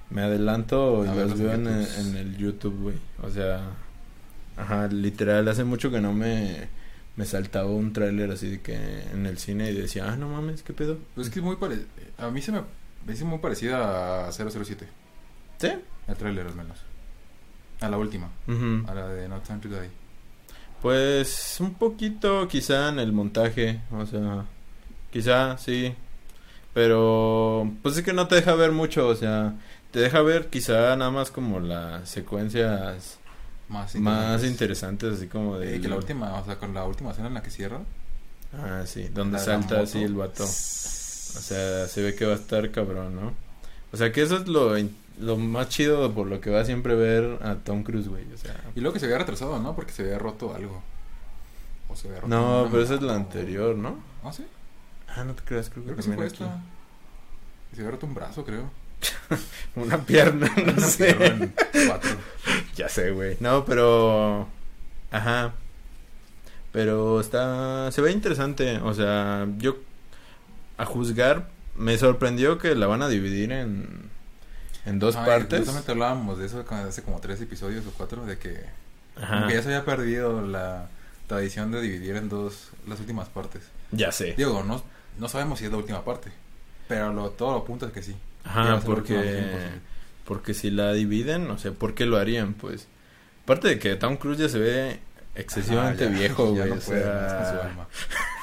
Me 0.09 0.21
adelanto 0.21 1.03
y 1.05 1.07
los 1.17 1.39
veo 1.39 1.53
en 1.53 1.67
en 1.67 2.15
el 2.17 2.37
YouTube, 2.37 2.79
güey. 2.81 2.95
O 3.21 3.29
sea. 3.31 3.61
Ajá, 4.57 4.87
literal. 4.87 5.47
Hace 5.47 5.63
mucho 5.63 5.89
que 5.89 5.99
no 6.01 6.13
me. 6.13 6.67
Me 7.15 7.25
saltaba 7.25 7.69
un 7.69 7.93
tráiler 7.93 8.31
así 8.31 8.49
de 8.49 8.61
que 8.61 8.75
en 9.13 9.25
el 9.27 9.37
cine 9.37 9.69
y 9.69 9.73
decía, 9.75 10.11
ah, 10.11 10.15
no 10.17 10.29
mames, 10.29 10.63
¿qué 10.63 10.73
pedo? 10.73 10.97
Pues 11.13 11.27
es 11.27 11.33
que 11.33 11.39
es 11.39 11.45
muy 11.45 11.57
parecido. 11.57 11.85
A 12.17 12.31
mí 12.31 12.41
se 12.41 12.51
me, 12.51 12.61
me 13.05 13.13
hizo 13.13 13.25
muy 13.25 13.37
parecida 13.37 14.27
a 14.27 14.31
007. 14.31 14.87
¿Sí? 15.59 15.71
El 16.07 16.15
tráiler 16.15 16.47
al 16.47 16.55
menos. 16.55 16.79
A 17.83 17.89
la 17.89 17.97
última. 17.97 18.29
A 18.87 18.93
la 18.93 19.07
de 19.09 19.27
No 19.27 19.39
Time 19.41 19.59
to 19.59 19.67
Die. 19.69 19.89
Pues 20.81 21.57
un 21.59 21.73
poquito 21.75 22.47
quizá 22.47 22.89
en 22.89 22.99
el 22.99 23.11
montaje, 23.13 23.81
o 23.91 24.05
sea, 24.05 24.45
quizá 25.11 25.57
sí, 25.57 25.93
pero 26.73 27.71
pues 27.81 27.97
es 27.97 28.03
que 28.03 28.13
no 28.13 28.27
te 28.27 28.35
deja 28.35 28.53
ver 28.55 28.71
mucho, 28.71 29.07
o 29.07 29.15
sea, 29.15 29.53
te 29.91 29.99
deja 29.99 30.21
ver 30.21 30.49
quizá 30.49 30.95
nada 30.95 31.11
más 31.11 31.31
como 31.31 31.59
las 31.59 32.09
secuencias 32.09 33.19
Más 33.69 33.95
más 33.95 34.43
interesantes. 34.43 35.13
así 35.17 35.27
como 35.27 35.57
de... 35.57 35.77
Eh, 35.77 35.81
que 35.81 35.87
la 35.87 35.95
última, 35.95 36.33
o 36.39 36.45
sea, 36.45 36.57
con 36.57 36.73
la 36.73 36.83
última 36.83 37.11
escena 37.11 37.27
en 37.29 37.33
la 37.35 37.43
que 37.43 37.49
cierra. 37.49 37.79
Ah, 38.53 38.83
sí, 38.85 39.07
donde 39.13 39.39
de 39.39 39.43
salta 39.45 39.81
así 39.81 40.03
el 40.03 40.13
vato, 40.15 40.43
o 40.43 40.47
sea, 40.47 41.87
se 41.87 42.01
ve 42.03 42.13
que 42.15 42.25
va 42.25 42.33
a 42.33 42.37
estar 42.37 42.69
cabrón, 42.71 43.15
¿no? 43.15 43.33
O 43.91 43.97
sea, 43.97 44.11
que 44.11 44.21
eso 44.21 44.37
es 44.37 44.47
lo, 44.47 44.77
in- 44.77 44.95
lo 45.19 45.37
más 45.37 45.69
chido 45.69 46.11
por 46.13 46.27
lo 46.27 46.41
que 46.41 46.49
va 46.49 46.65
siempre 46.65 46.95
ver 46.95 47.39
a 47.43 47.55
Tom 47.55 47.83
Cruise, 47.83 48.07
güey, 48.07 48.25
o 48.33 48.37
sea... 48.37 48.59
Y 48.75 48.79
luego 48.81 48.93
que 48.93 48.99
se 48.99 49.05
había 49.05 49.19
retrasado, 49.19 49.59
¿no? 49.59 49.75
Porque 49.75 49.91
se 49.91 50.03
había 50.03 50.17
roto 50.19 50.53
algo. 50.55 50.81
O 51.89 51.95
se 51.95 52.07
había 52.07 52.21
roto 52.21 52.29
No, 52.35 52.67
pero 52.71 52.83
esa 52.83 52.95
es 52.95 53.01
la 53.01 53.15
anterior, 53.15 53.75
¿no? 53.75 53.97
Ah, 54.23 54.33
sí. 54.33 54.45
Ah, 55.07 55.23
no 55.23 55.33
te 55.35 55.43
creas, 55.43 55.69
creo 55.69 55.83
que, 55.83 55.87
Creo 55.91 55.95
que 55.97 56.03
sí 56.03 56.09
también 56.09 56.29
fue 56.29 56.35
aquí. 56.35 56.43
esta. 56.43 56.61
Se 57.75 57.81
había 57.81 57.91
roto 57.91 58.05
un 58.07 58.13
brazo, 58.15 58.43
creo. 58.45 58.71
Una 59.75 59.97
pierna, 59.99 60.51
no 60.55 60.71
Una 60.73 60.81
sé. 60.87 61.13
pierna 61.13 61.45
en 61.73 61.87
cuatro. 61.87 62.11
Ya 62.75 62.89
sé, 62.89 63.11
güey. 63.11 63.37
No, 63.39 63.65
pero. 63.65 64.47
Ajá. 65.11 65.53
Pero 66.71 67.19
está. 67.19 67.91
Se 67.91 68.01
ve 68.01 68.11
interesante. 68.11 68.77
O 68.79 68.93
sea, 68.93 69.47
yo. 69.57 69.77
A 70.77 70.85
juzgar. 70.85 71.49
Me 71.75 71.97
sorprendió 71.97 72.57
que 72.57 72.73
la 72.75 72.87
van 72.87 73.01
a 73.03 73.09
dividir 73.09 73.51
en. 73.51 74.09
En 74.85 74.99
dos 74.99 75.15
partes. 75.15 75.59
Justamente 75.59 75.91
hablábamos 75.91 76.37
de 76.39 76.45
eso 76.45 76.65
hace 76.69 77.01
como 77.03 77.19
tres 77.19 77.39
episodios 77.41 77.85
o 77.87 77.91
cuatro, 77.97 78.25
de 78.25 78.37
que, 78.37 78.49
que 79.15 79.53
ya 79.53 79.61
se 79.61 79.67
había 79.69 79.85
perdido 79.85 80.41
la 80.45 80.87
tradición 81.27 81.71
de 81.71 81.81
dividir 81.81 82.15
en 82.17 82.29
dos 82.29 82.69
las 82.87 82.99
últimas 82.99 83.29
partes. 83.29 83.61
Ya 83.91 84.11
sé. 84.11 84.33
Digo, 84.35 84.63
no, 84.63 84.83
no 85.19 85.29
sabemos 85.29 85.59
si 85.59 85.65
es 85.65 85.71
la 85.71 85.77
última 85.77 86.03
parte, 86.03 86.31
pero 86.87 87.13
lo, 87.13 87.29
todo 87.29 87.57
apunta 87.57 87.87
a 87.87 87.91
que 87.91 88.03
sí. 88.03 88.15
Ajá, 88.43 88.81
porque. 88.85 89.69
Porque 90.25 90.53
si 90.53 90.69
la 90.71 90.93
dividen, 90.93 91.47
no 91.47 91.57
sé, 91.57 91.71
¿por 91.71 91.93
qué 91.95 92.05
lo 92.05 92.17
harían? 92.17 92.53
Pues. 92.53 92.87
Aparte 93.43 93.67
de 93.67 93.79
que 93.79 93.95
Tom 93.95 94.15
Cruise 94.17 94.37
ya 94.39 94.47
se 94.49 94.57
ve 94.59 94.99
excesivamente 95.35 96.05
Ajá, 96.05 96.13
ya- 96.13 96.19
viejo, 96.19 96.55
ya 96.55 96.65
no 96.65 96.75
o 96.75 96.77
puede 96.79 97.03
sea, 97.03 97.37
con 97.37 97.45
su 97.55 97.61
alma. 97.61 97.87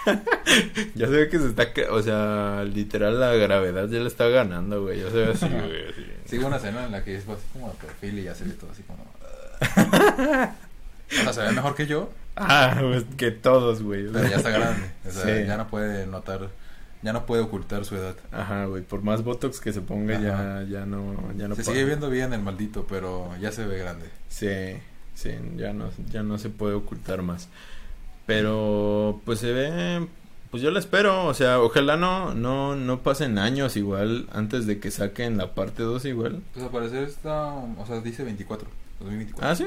Ya 0.94 1.06
se 1.06 1.12
ve 1.12 1.28
que 1.28 1.38
se 1.38 1.46
está, 1.48 1.68
o 1.90 2.02
sea, 2.02 2.64
literal 2.64 3.18
la 3.20 3.32
gravedad 3.34 3.88
ya 3.88 3.98
le 4.00 4.08
está 4.08 4.28
ganando, 4.28 4.82
güey. 4.82 5.00
Ya 5.00 5.10
se 5.10 5.16
ve 5.16 5.30
así, 5.32 5.46
güey. 5.48 5.88
así. 5.90 6.06
Sí, 6.26 6.38
una 6.38 6.56
escena 6.56 6.84
en 6.86 6.92
la 6.92 7.04
que 7.04 7.16
es 7.16 7.28
así 7.28 7.42
como 7.52 7.68
de 7.68 7.74
perfil 7.74 8.18
y 8.18 8.22
ya 8.24 8.34
se 8.34 8.44
ve 8.44 8.52
todo 8.52 8.70
así 8.72 8.82
como... 8.82 9.04
o 11.10 11.22
sea, 11.24 11.32
se 11.32 11.40
ve 11.42 11.52
mejor 11.52 11.74
que 11.74 11.86
yo, 11.86 12.10
Ah, 12.36 12.76
pues 12.80 13.04
que 13.16 13.30
todos, 13.30 13.82
güey. 13.82 14.06
pero 14.12 14.28
ya 14.28 14.36
está 14.36 14.50
grande. 14.50 14.90
O 15.06 15.10
sea, 15.10 15.24
Sí. 15.40 15.46
ya 15.46 15.56
no 15.56 15.68
puede 15.68 16.06
notar, 16.06 16.48
ya 17.02 17.12
no 17.12 17.26
puede 17.26 17.42
ocultar 17.42 17.84
su 17.84 17.96
edad. 17.96 18.14
Ajá, 18.32 18.64
güey. 18.66 18.82
Por 18.82 19.02
más 19.02 19.22
botox 19.24 19.60
que 19.60 19.72
se 19.72 19.80
ponga, 19.82 20.18
ya, 20.20 20.34
Ajá. 20.34 20.62
ya 20.64 20.86
no, 20.86 21.16
ya 21.36 21.48
no 21.48 21.54
se 21.56 21.64
sigue 21.64 21.84
viendo 21.84 22.08
bien 22.08 22.32
el 22.32 22.40
maldito, 22.40 22.86
pero 22.88 23.30
ya 23.40 23.52
se 23.52 23.66
ve 23.66 23.78
grande. 23.78 24.06
Sí, 24.28 24.48
sí, 25.14 25.32
ya 25.56 25.72
no, 25.72 25.90
ya 26.10 26.22
no 26.22 26.38
se 26.38 26.48
puede 26.48 26.74
ocultar 26.74 27.22
más. 27.22 27.48
Pero, 28.30 29.20
pues 29.24 29.40
se 29.40 29.50
ve, 29.52 30.06
pues 30.52 30.62
yo 30.62 30.70
la 30.70 30.78
espero, 30.78 31.26
o 31.26 31.34
sea, 31.34 31.60
ojalá 31.60 31.96
no, 31.96 32.32
no, 32.32 32.76
no 32.76 33.02
pasen 33.02 33.38
años 33.38 33.76
igual 33.76 34.28
antes 34.30 34.68
de 34.68 34.78
que 34.78 34.92
saquen 34.92 35.36
la 35.36 35.52
parte 35.52 35.82
2 35.82 36.04
igual. 36.04 36.40
Pues 36.52 36.64
al 36.64 36.70
parecer 36.70 37.02
está, 37.02 37.46
o 37.46 37.84
sea, 37.88 38.00
dice 38.00 38.22
24, 38.22 38.68
2024. 39.00 39.50
Ah, 39.50 39.56
sí. 39.56 39.66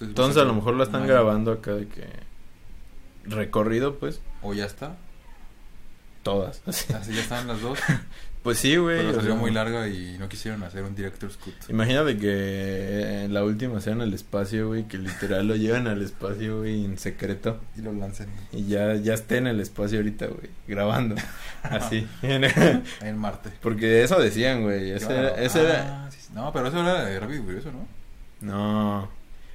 Entonces, 0.00 0.40
a 0.40 0.44
lo 0.44 0.54
mejor 0.54 0.76
la 0.76 0.84
están 0.84 1.08
grabando 1.08 1.50
acá 1.50 1.72
de 1.72 1.88
que 1.88 2.06
recorrido, 3.24 3.96
pues. 3.96 4.20
O 4.42 4.54
ya 4.54 4.66
está. 4.66 4.94
todas. 6.22 6.62
Así. 6.66 6.92
Así 6.94 7.14
ya 7.14 7.20
están 7.20 7.48
las 7.48 7.60
dos. 7.62 7.80
Pues 8.44 8.58
sí, 8.58 8.76
güey. 8.76 8.98
Pero 8.98 9.14
salió 9.14 9.32
sea, 9.32 9.40
muy 9.40 9.50
larga 9.50 9.88
y 9.88 10.16
no 10.18 10.28
quisieron 10.28 10.62
hacer 10.62 10.84
un 10.84 10.94
director's 10.94 11.36
cut. 11.38 11.54
Imagínate 11.68 12.18
que 12.18 13.24
en 13.24 13.32
la 13.34 13.42
última 13.42 13.80
sea 13.80 13.94
en 13.94 14.02
el 14.02 14.12
espacio, 14.14 14.68
güey, 14.68 14.86
que 14.86 14.98
literal 14.98 15.48
lo 15.48 15.56
llevan 15.56 15.86
al 15.86 16.02
espacio, 16.02 16.58
güey, 16.58 16.84
en 16.84 16.98
secreto. 16.98 17.58
Y 17.76 17.80
lo 17.80 17.92
lancen 17.92 18.28
Y 18.52 18.66
ya, 18.66 18.94
ya 18.96 19.14
esté 19.14 19.38
en 19.38 19.46
el 19.46 19.60
espacio 19.60 19.98
ahorita, 19.98 20.26
güey, 20.26 20.50
grabando. 20.68 21.16
Así. 21.62 22.06
en 22.22 23.16
Marte. 23.18 23.50
Porque 23.62 24.04
eso 24.04 24.20
decían, 24.20 24.62
güey. 24.62 24.90
Ese, 24.92 25.06
Qué 25.08 25.12
era, 25.14 25.22
bárbaro. 25.22 25.42
ese 25.42 25.62
era- 25.62 26.04
Ah, 26.04 26.10
sí, 26.10 26.18
sí. 26.20 26.28
No, 26.34 26.52
pero 26.52 26.68
eso 26.68 26.80
era 26.80 27.04
de 27.06 27.18
Rápido 27.18 27.40
y 27.40 27.44
Furioso, 27.44 27.70
¿no? 27.72 27.88
No. 28.42 29.08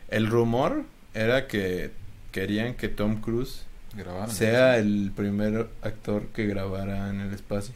El 0.09 0.25
rumor 0.27 0.83
era 1.13 1.45
que 1.47 1.91
querían 2.31 2.73
que 2.73 2.87
Tom 2.89 3.21
Cruise 3.21 3.65
Grabaron. 3.95 4.31
sea 4.33 4.77
el 4.77 5.11
primer 5.15 5.67
actor 5.83 6.25
que 6.33 6.47
grabara 6.47 7.09
en 7.09 7.19
el 7.21 7.33
espacio. 7.35 7.75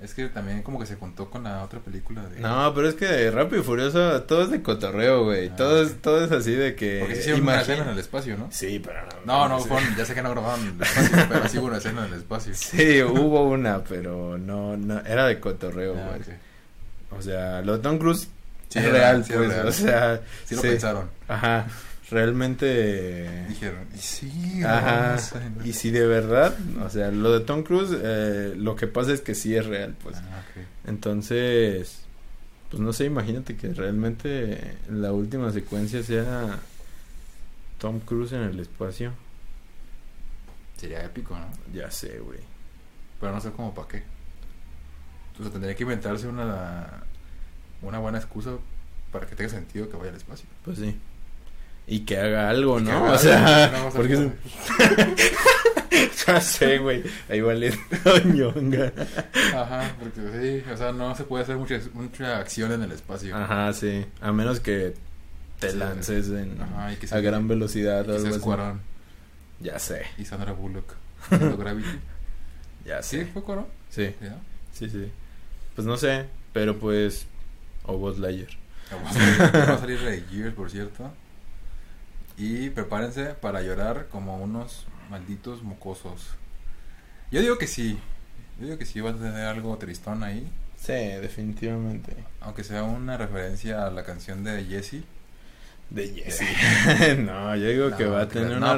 Es 0.00 0.14
que 0.14 0.28
también 0.28 0.62
como 0.62 0.78
que 0.78 0.86
se 0.86 0.96
contó 0.96 1.28
con 1.28 1.42
la 1.42 1.64
otra 1.64 1.80
película 1.80 2.22
de... 2.28 2.38
No, 2.38 2.72
pero 2.72 2.88
es 2.88 2.94
que 2.94 3.30
Rápido 3.32 3.62
y 3.62 3.64
Furioso 3.64 4.22
todo 4.22 4.42
es 4.44 4.50
de 4.50 4.62
cotorreo, 4.62 5.24
güey. 5.24 5.48
Ah, 5.48 5.56
todo, 5.56 5.82
es, 5.82 6.00
todo 6.00 6.24
es 6.24 6.30
así 6.30 6.52
de 6.52 6.76
que... 6.76 6.98
Porque 7.00 7.14
sí 7.16 7.20
hicieron 7.22 7.42
una 7.42 7.60
escena 7.60 7.82
en 7.82 7.88
el 7.88 7.98
espacio, 7.98 8.36
¿no? 8.36 8.46
Sí, 8.52 8.80
pero 8.84 9.00
No, 9.24 9.48
no, 9.48 9.58
fueron- 9.58 9.96
ya 9.96 10.04
sé 10.04 10.14
que 10.14 10.22
no 10.22 10.30
grabaron 10.30 10.60
en 10.60 10.76
el 10.76 10.82
espacio, 10.82 11.26
pero 11.28 11.48
sí 11.48 11.58
hubo 11.58 11.66
una 11.66 11.78
escena 11.78 12.06
en 12.06 12.12
el 12.12 12.18
espacio. 12.20 12.54
Sí, 12.54 13.02
hubo 13.02 13.42
una, 13.48 13.82
pero 13.82 14.38
no, 14.38 14.76
no, 14.76 15.00
era 15.00 15.26
de 15.26 15.40
cotorreo, 15.40 15.96
Ah, 15.98 16.10
güey. 16.16 16.38
O 17.18 17.20
sea, 17.22 17.60
lo 17.62 17.76
de 17.78 17.82
Tom 17.82 17.98
Cruise 17.98 18.28
Sí, 18.68 18.78
es 18.78 18.84
real, 18.92 19.24
sí 19.24 19.32
pues, 19.32 19.48
real. 19.48 19.66
o 19.66 19.72
sea... 19.72 20.20
Sí 20.44 20.54
lo 20.54 20.62
pensaron. 20.62 21.10
Ajá, 21.26 21.66
realmente... 22.10 23.46
Dijeron, 23.48 23.86
y 23.94 23.98
sí, 23.98 24.62
Ajá, 24.64 25.16
y 25.64 25.72
si 25.72 25.90
de 25.90 26.06
verdad, 26.06 26.56
o 26.84 26.90
sea, 26.90 27.10
lo 27.10 27.32
de 27.38 27.44
Tom 27.44 27.62
Cruise, 27.62 27.90
eh, 27.92 28.54
lo 28.56 28.76
que 28.76 28.86
pasa 28.86 29.12
es 29.12 29.20
que 29.20 29.34
sí 29.34 29.54
es 29.54 29.66
real, 29.66 29.96
pues. 30.02 30.16
Ah. 30.16 30.42
Entonces, 30.86 32.00
pues 32.70 32.80
no 32.80 32.92
sé, 32.92 33.06
imagínate 33.06 33.56
que 33.56 33.72
realmente 33.72 34.76
la 34.90 35.12
última 35.12 35.50
secuencia 35.52 36.02
sea 36.02 36.58
Tom 37.78 38.00
Cruise 38.00 38.32
en 38.32 38.42
el 38.42 38.60
espacio. 38.60 39.12
Sería 40.76 41.04
épico, 41.04 41.36
¿no? 41.38 41.46
Ya 41.72 41.90
sé, 41.90 42.18
güey. 42.18 42.40
Pero 43.20 43.32
no 43.32 43.40
sé 43.40 43.50
cómo 43.52 43.74
para 43.74 43.88
qué. 43.88 44.02
O 45.38 45.42
sea, 45.42 45.50
tendría 45.50 45.74
que 45.74 45.82
inventarse 45.82 46.26
una, 46.28 47.04
una 47.82 47.98
buena 47.98 48.18
excusa 48.18 48.52
para 49.10 49.26
que 49.26 49.34
tenga 49.34 49.50
sentido 49.50 49.88
que 49.88 49.96
vaya 49.96 50.10
al 50.10 50.16
espacio. 50.16 50.46
Pues 50.64 50.78
sí. 50.78 50.96
Y 51.90 52.00
que 52.00 52.18
haga 52.18 52.50
algo, 52.50 52.78
Y 52.78 52.82
¿no? 52.82 52.90
haga 52.90 53.00
O 53.00 53.06
algo, 53.06 53.18
sea, 53.18 53.70
no, 53.72 53.86
o 53.86 53.90
sea, 53.90 54.00
porque 54.00 54.30
ya 56.26 56.40
sé, 56.40 56.78
güey. 56.78 57.02
Ahí 57.28 57.40
vale 57.40 57.72
ñonga. 58.26 58.92
Ajá, 59.54 59.94
porque 59.98 60.20
sí, 60.64 60.70
o 60.70 60.76
sea, 60.76 60.92
no 60.92 61.14
se 61.14 61.24
puede 61.24 61.44
hacer 61.44 61.56
mucha, 61.56 61.80
mucha 61.94 62.38
acción 62.38 62.72
en 62.72 62.82
el 62.82 62.92
espacio. 62.92 63.34
Ajá, 63.34 63.72
sí. 63.72 64.04
A 64.20 64.32
menos 64.32 64.60
que 64.60 64.94
te 65.58 65.70
Sí. 65.70 65.76
lances 65.78 66.28
en, 66.28 66.60
Ajá, 66.60 66.92
y 66.92 66.96
que 66.96 67.12
a 67.12 67.20
gran 67.20 67.48
velocidad 67.48 68.00
o 68.02 68.04
Quizás 68.12 68.18
algo 68.24 68.34
así. 68.36 68.40
Cuarón 68.44 68.80
Ya 69.60 69.78
sé, 69.78 70.02
y 70.18 70.24
Sandra 70.24 70.52
Bullock. 70.52 70.94
Gravity. 71.30 71.88
ya 72.86 73.02
¿Sí? 73.02 73.18
sé. 73.20 73.26
¿Fue 73.26 73.42
Cuarón? 73.42 73.66
Sí, 73.90 74.14
¿Ya? 74.20 74.36
sí, 74.72 74.88
sí. 74.90 75.10
Pues 75.74 75.86
no 75.86 75.96
sé, 75.96 76.26
pero 76.52 76.78
pues... 76.78 77.26
O 77.84 77.96
Buzz 77.96 78.18
Lightyear. 78.18 78.50
Va 78.92 79.74
a 79.74 79.78
salir- 79.78 80.24
Gears, 80.30 80.54
por 80.54 80.70
cierto. 80.70 81.10
Y 82.38 82.70
prepárense 82.70 83.34
para 83.34 83.62
llorar 83.62 84.06
como 84.10 84.36
unos 84.36 84.86
malditos 85.10 85.64
mocosos. 85.64 86.36
Yo 87.32 87.40
digo 87.40 87.58
que 87.58 87.66
sí. 87.66 87.98
Yo 88.60 88.66
digo 88.66 88.78
que 88.78 88.86
sí 88.86 89.00
va 89.00 89.10
a 89.10 89.14
tener 89.14 89.44
algo 89.46 89.76
tristón 89.76 90.22
ahí. 90.22 90.48
Sí, 90.76 90.92
definitivamente. 90.92 92.14
Aunque 92.40 92.62
sea 92.62 92.84
una 92.84 93.16
referencia 93.16 93.86
a 93.86 93.90
la 93.90 94.04
canción 94.04 94.44
de 94.44 94.64
Jesse. 94.64 95.02
De 95.90 96.08
Jesse. 96.08 97.18
no, 97.18 97.56
yo 97.56 97.68
digo 97.68 97.96
que 97.96 98.06
va 98.06 98.22
a 98.22 98.28
tener 98.28 98.56
una... 98.56 98.70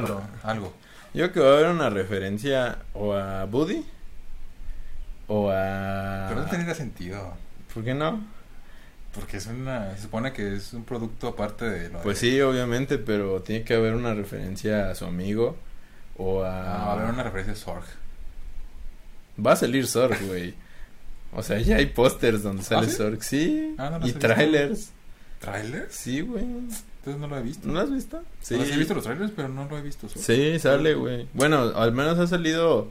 algo. 0.42 0.72
Yo 1.12 1.30
creo 1.30 1.32
que 1.32 1.40
va 1.40 1.46
a 1.50 1.58
haber 1.58 1.70
una 1.70 1.90
referencia 1.90 2.78
o 2.94 3.12
a 3.12 3.44
Buddy 3.44 3.84
o 5.26 5.50
a... 5.50 6.26
Pero 6.28 6.40
no 6.42 6.46
tendría 6.48 6.74
sentido. 6.74 7.36
¿Por 7.74 7.84
qué 7.84 7.92
no? 7.92 8.24
Porque 9.14 9.38
es 9.38 9.46
una. 9.46 9.94
Se 9.96 10.02
supone 10.02 10.32
que 10.32 10.54
es 10.54 10.72
un 10.72 10.84
producto 10.84 11.28
aparte 11.28 11.64
de 11.68 11.88
lo 11.90 12.00
Pues 12.02 12.20
de- 12.20 12.30
sí, 12.30 12.40
obviamente, 12.40 12.98
pero 12.98 13.42
tiene 13.42 13.64
que 13.64 13.74
haber 13.74 13.94
una 13.94 14.14
referencia 14.14 14.90
a 14.90 14.94
su 14.94 15.04
amigo 15.04 15.56
o 16.16 16.42
a... 16.44 16.60
Ah, 16.60 16.86
va 16.86 16.92
a 16.92 16.92
haber 16.94 17.14
una 17.14 17.22
referencia 17.24 17.54
a 17.54 17.56
Sorg. 17.56 17.84
Va 19.44 19.52
a 19.52 19.56
salir 19.56 19.86
Zorg, 19.86 20.16
güey. 20.26 20.54
O 21.32 21.42
sea, 21.42 21.58
ya 21.60 21.76
hay 21.76 21.86
pósters 21.86 22.42
donde 22.42 22.62
sale 22.62 22.86
¿Ah, 22.86 22.90
sí? 22.90 22.96
Zorg, 22.96 23.22
sí. 23.24 23.74
Ah, 23.78 23.90
no 23.90 23.98
los 24.00 24.08
y 24.08 24.12
trailers. 24.12 24.90
¿Trailers? 25.40 25.94
Sí, 25.94 26.20
güey. 26.20 26.44
Entonces 26.44 27.20
no 27.20 27.26
lo 27.28 27.38
he 27.38 27.42
visto. 27.42 27.66
¿No 27.66 27.74
lo 27.74 27.80
has 27.80 27.90
visto? 27.92 28.22
Sí. 28.42 28.54
he 28.56 28.76
visto 28.76 28.94
los 28.94 29.04
trailers, 29.04 29.32
pero 29.34 29.48
no 29.48 29.64
lo 29.66 29.78
he 29.78 29.82
visto. 29.82 30.08
Sorg. 30.08 30.22
Sí, 30.22 30.58
sale, 30.58 30.94
güey. 30.94 31.26
Bueno, 31.34 31.72
al 31.74 31.92
menos 31.92 32.18
ha 32.18 32.26
salido... 32.26 32.88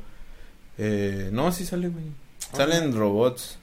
Eh, 0.77 1.29
no, 1.32 1.51
sí 1.51 1.65
sale, 1.65 1.89
güey. 1.89 2.05
Salen 2.53 2.95
robots 2.95 3.58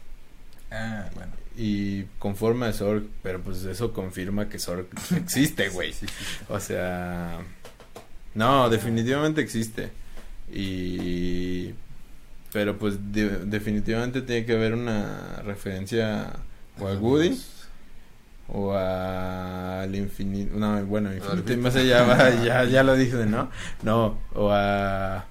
Ah, 0.70 1.06
bueno. 1.14 1.32
Y 1.56 2.04
con 2.18 2.36
forma 2.36 2.66
de 2.66 2.72
Zorg, 2.74 3.04
pero 3.22 3.40
pues 3.40 3.64
eso 3.64 3.92
confirma 3.92 4.48
que 4.48 4.58
Zorg 4.58 4.86
existe, 5.16 5.68
güey. 5.70 5.92
Sí, 5.92 6.06
sí, 6.06 6.14
sí. 6.14 6.44
O 6.48 6.60
sea, 6.60 7.38
no, 8.34 8.68
definitivamente 8.68 9.40
existe. 9.40 9.90
Y 10.52 11.72
pero 12.52 12.78
pues 12.78 13.12
de- 13.12 13.44
definitivamente 13.46 14.22
tiene 14.22 14.46
que 14.46 14.54
haber 14.54 14.74
una 14.74 15.42
referencia 15.44 16.30
o 16.78 16.86
a 16.88 16.94
Woody 16.94 17.40
o 18.48 18.72
a 18.72 19.82
al 19.82 19.94
infinito, 19.96 20.56
no, 20.56 20.84
bueno, 20.86 21.12
infinito 21.12 21.52
y 21.52 21.56
más 21.56 21.74
allá 21.76 22.02
va, 22.04 22.30
ya 22.44 22.64
ya 22.64 22.82
lo 22.82 22.94
dije, 22.96 23.26
¿no? 23.26 23.50
No, 23.82 24.18
o 24.34 24.50
a 24.52 25.24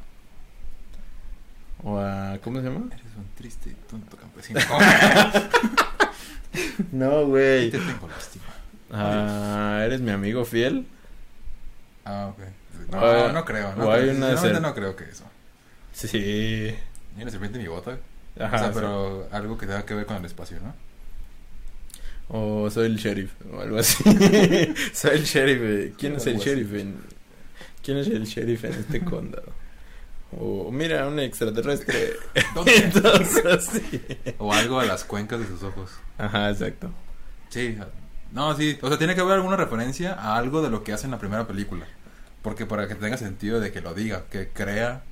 o 1.84 1.98
a 2.00 2.38
¿cómo 2.44 2.60
se 2.60 2.66
llama? 2.66 2.86
Eres 2.92 3.06
un 3.18 3.26
triste 3.36 3.70
y 3.70 3.74
tonto 3.90 4.18
campesino. 4.18 4.60
No, 6.92 7.22
Y 7.22 7.26
güey. 7.26 7.72
te 7.72 7.78
tengo 7.80 8.08
lástima. 8.08 8.46
Ah, 8.92 9.82
eres 9.86 10.02
mi 10.02 10.12
amigo 10.12 10.46
fiel. 10.46 10.86
Ah, 12.06 12.32
ok. 12.32 12.92
No, 12.92 13.00
O- 13.02 13.32
no 13.32 13.46
creo. 13.46 13.76
No, 13.76 13.92
creo. 13.92 14.16
una 14.16 14.38
ser- 14.38 14.62
no 14.62 14.74
creo 14.76 14.96
que 14.96 15.06
eso. 15.06 15.24
Sí. 15.94 16.74
Ni 17.16 17.22
una 17.24 17.32
serpiente 17.32 17.58
en 17.58 17.64
mi 17.64 17.70
bota. 17.70 17.98
Ajá, 18.40 18.56
o 18.56 18.60
sea, 18.60 18.68
sí. 18.68 18.74
pero 18.76 19.28
algo 19.32 19.58
que 19.58 19.66
tenga 19.66 19.86
que 19.86 19.94
ver 19.94 20.06
con 20.06 20.18
el 20.18 20.26
espacio, 20.26 20.58
¿no? 20.62 20.74
O 22.28 22.70
soy 22.70 22.88
el 22.88 22.98
sheriff 22.98 23.32
o 23.54 23.62
algo 23.62 23.78
así. 23.78 24.04
soy 24.94 25.12
el 25.18 25.24
sheriff. 25.24 25.60
eh. 25.62 25.94
¿Quién 25.98 26.16
es 26.16 26.26
el 26.28 26.38
sheriff 26.38 26.74
en 26.74 26.98
¿Quién 27.84 27.98
es 27.98 28.08
el 28.08 28.26
sheriff 28.26 28.66
en 28.66 28.74
este 28.74 29.02
condado? 29.06 29.54
O 30.32 30.72
mira, 30.72 31.08
un 31.08 31.20
extraterrestre. 31.20 32.14
¿Dónde? 32.54 32.76
Entonces, 32.84 33.66
sí. 33.66 34.02
O 34.38 34.54
algo 34.54 34.80
a 34.80 34.86
las 34.86 35.04
cuencas 35.04 35.40
de 35.40 35.48
sus 35.48 35.64
ojos. 35.64 35.92
Ajá, 36.18 36.50
exacto. 36.50 36.90
Sí. 37.50 37.78
No, 38.32 38.56
sí. 38.56 38.78
O 38.82 38.90
sea, 38.90 38.98
tiene 38.98 39.16
que 39.16 39.22
haber 39.22 39.36
alguna 39.36 39.56
referencia 39.56 40.14
a 40.14 40.36
algo 40.38 40.62
de 40.62 40.70
lo 40.70 40.84
que 40.84 40.94
hace 40.94 41.06
en 41.06 41.12
la 41.12 41.20
primera 41.20 41.48
película. 41.48 41.86
Porque 42.42 42.66
para 42.66 42.88
que 42.88 42.96
tenga 42.96 43.18
sentido 43.18 43.60
de 43.60 43.72
que 43.72 43.82
lo 43.82 43.94
diga, 43.94 44.26
que 44.30 44.50
crea 44.50 45.04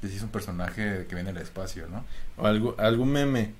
que 0.00 0.08
sí 0.08 0.16
es 0.16 0.22
un 0.22 0.30
personaje 0.30 1.06
que 1.08 1.14
viene 1.14 1.32
del 1.32 1.42
espacio, 1.42 1.86
¿no? 1.88 2.04
O 2.36 2.46
algo, 2.46 2.74
algún 2.78 3.12
meme. 3.12 3.54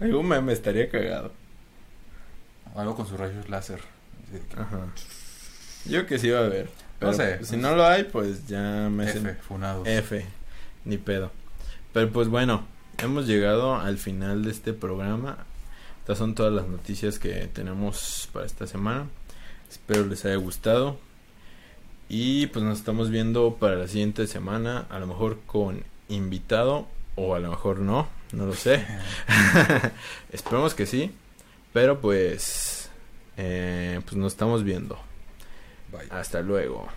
Algún 0.00 0.26
meme 0.26 0.52
estaría 0.54 0.88
cagado. 0.88 1.32
O 2.74 2.80
algo 2.80 2.96
con 2.96 3.06
sus 3.06 3.18
rayos 3.18 3.48
láser. 3.50 3.80
Ajá. 4.56 4.86
Yo 5.84 6.06
que 6.06 6.18
sí 6.18 6.30
va 6.30 6.40
a 6.40 6.44
haber. 6.46 6.70
Pero 7.12 7.16
No 7.16 7.38
sé. 7.38 7.44
Si 7.44 7.56
no 7.56 7.74
lo 7.74 7.86
hay, 7.86 8.04
pues 8.04 8.46
ya 8.46 8.88
me 8.90 9.04
hacen- 9.04 9.26
F, 9.26 9.34
funados. 9.42 9.86
F, 9.86 10.24
ni 10.84 10.98
pedo. 10.98 11.30
Pero 11.92 12.10
pues 12.10 12.28
bueno, 12.28 12.64
hemos 12.98 13.26
llegado 13.26 13.76
al 13.76 13.98
final 13.98 14.44
de 14.44 14.50
este 14.50 14.72
programa. 14.72 15.38
Estas 16.00 16.18
son 16.18 16.34
todas 16.34 16.52
las 16.52 16.66
noticias 16.68 17.18
que 17.18 17.46
tenemos 17.52 18.28
para 18.32 18.44
esta 18.46 18.66
semana. 18.66 19.06
Espero 19.70 20.04
les 20.06 20.24
haya 20.24 20.36
gustado. 20.36 20.98
Y 22.08 22.46
pues 22.48 22.64
nos 22.64 22.78
estamos 22.78 23.10
viendo 23.10 23.56
para 23.58 23.76
la 23.76 23.88
siguiente 23.88 24.26
semana. 24.26 24.86
A 24.90 24.98
lo 24.98 25.06
mejor 25.06 25.38
con 25.46 25.82
invitado 26.08 26.86
o 27.16 27.34
a 27.34 27.38
lo 27.38 27.48
mejor 27.50 27.78
no. 27.78 28.06
No 28.32 28.46
lo 28.46 28.54
sé. 28.54 28.84
Esperemos 30.32 30.74
que 30.74 30.86
sí. 30.86 31.12
Pero 31.72 32.00
pues... 32.00 32.90
eh, 33.36 34.00
pues 34.04 34.16
nos 34.16 34.32
estamos 34.32 34.62
viendo. 34.64 34.98
Hasta 36.10 36.40
luego. 36.42 36.88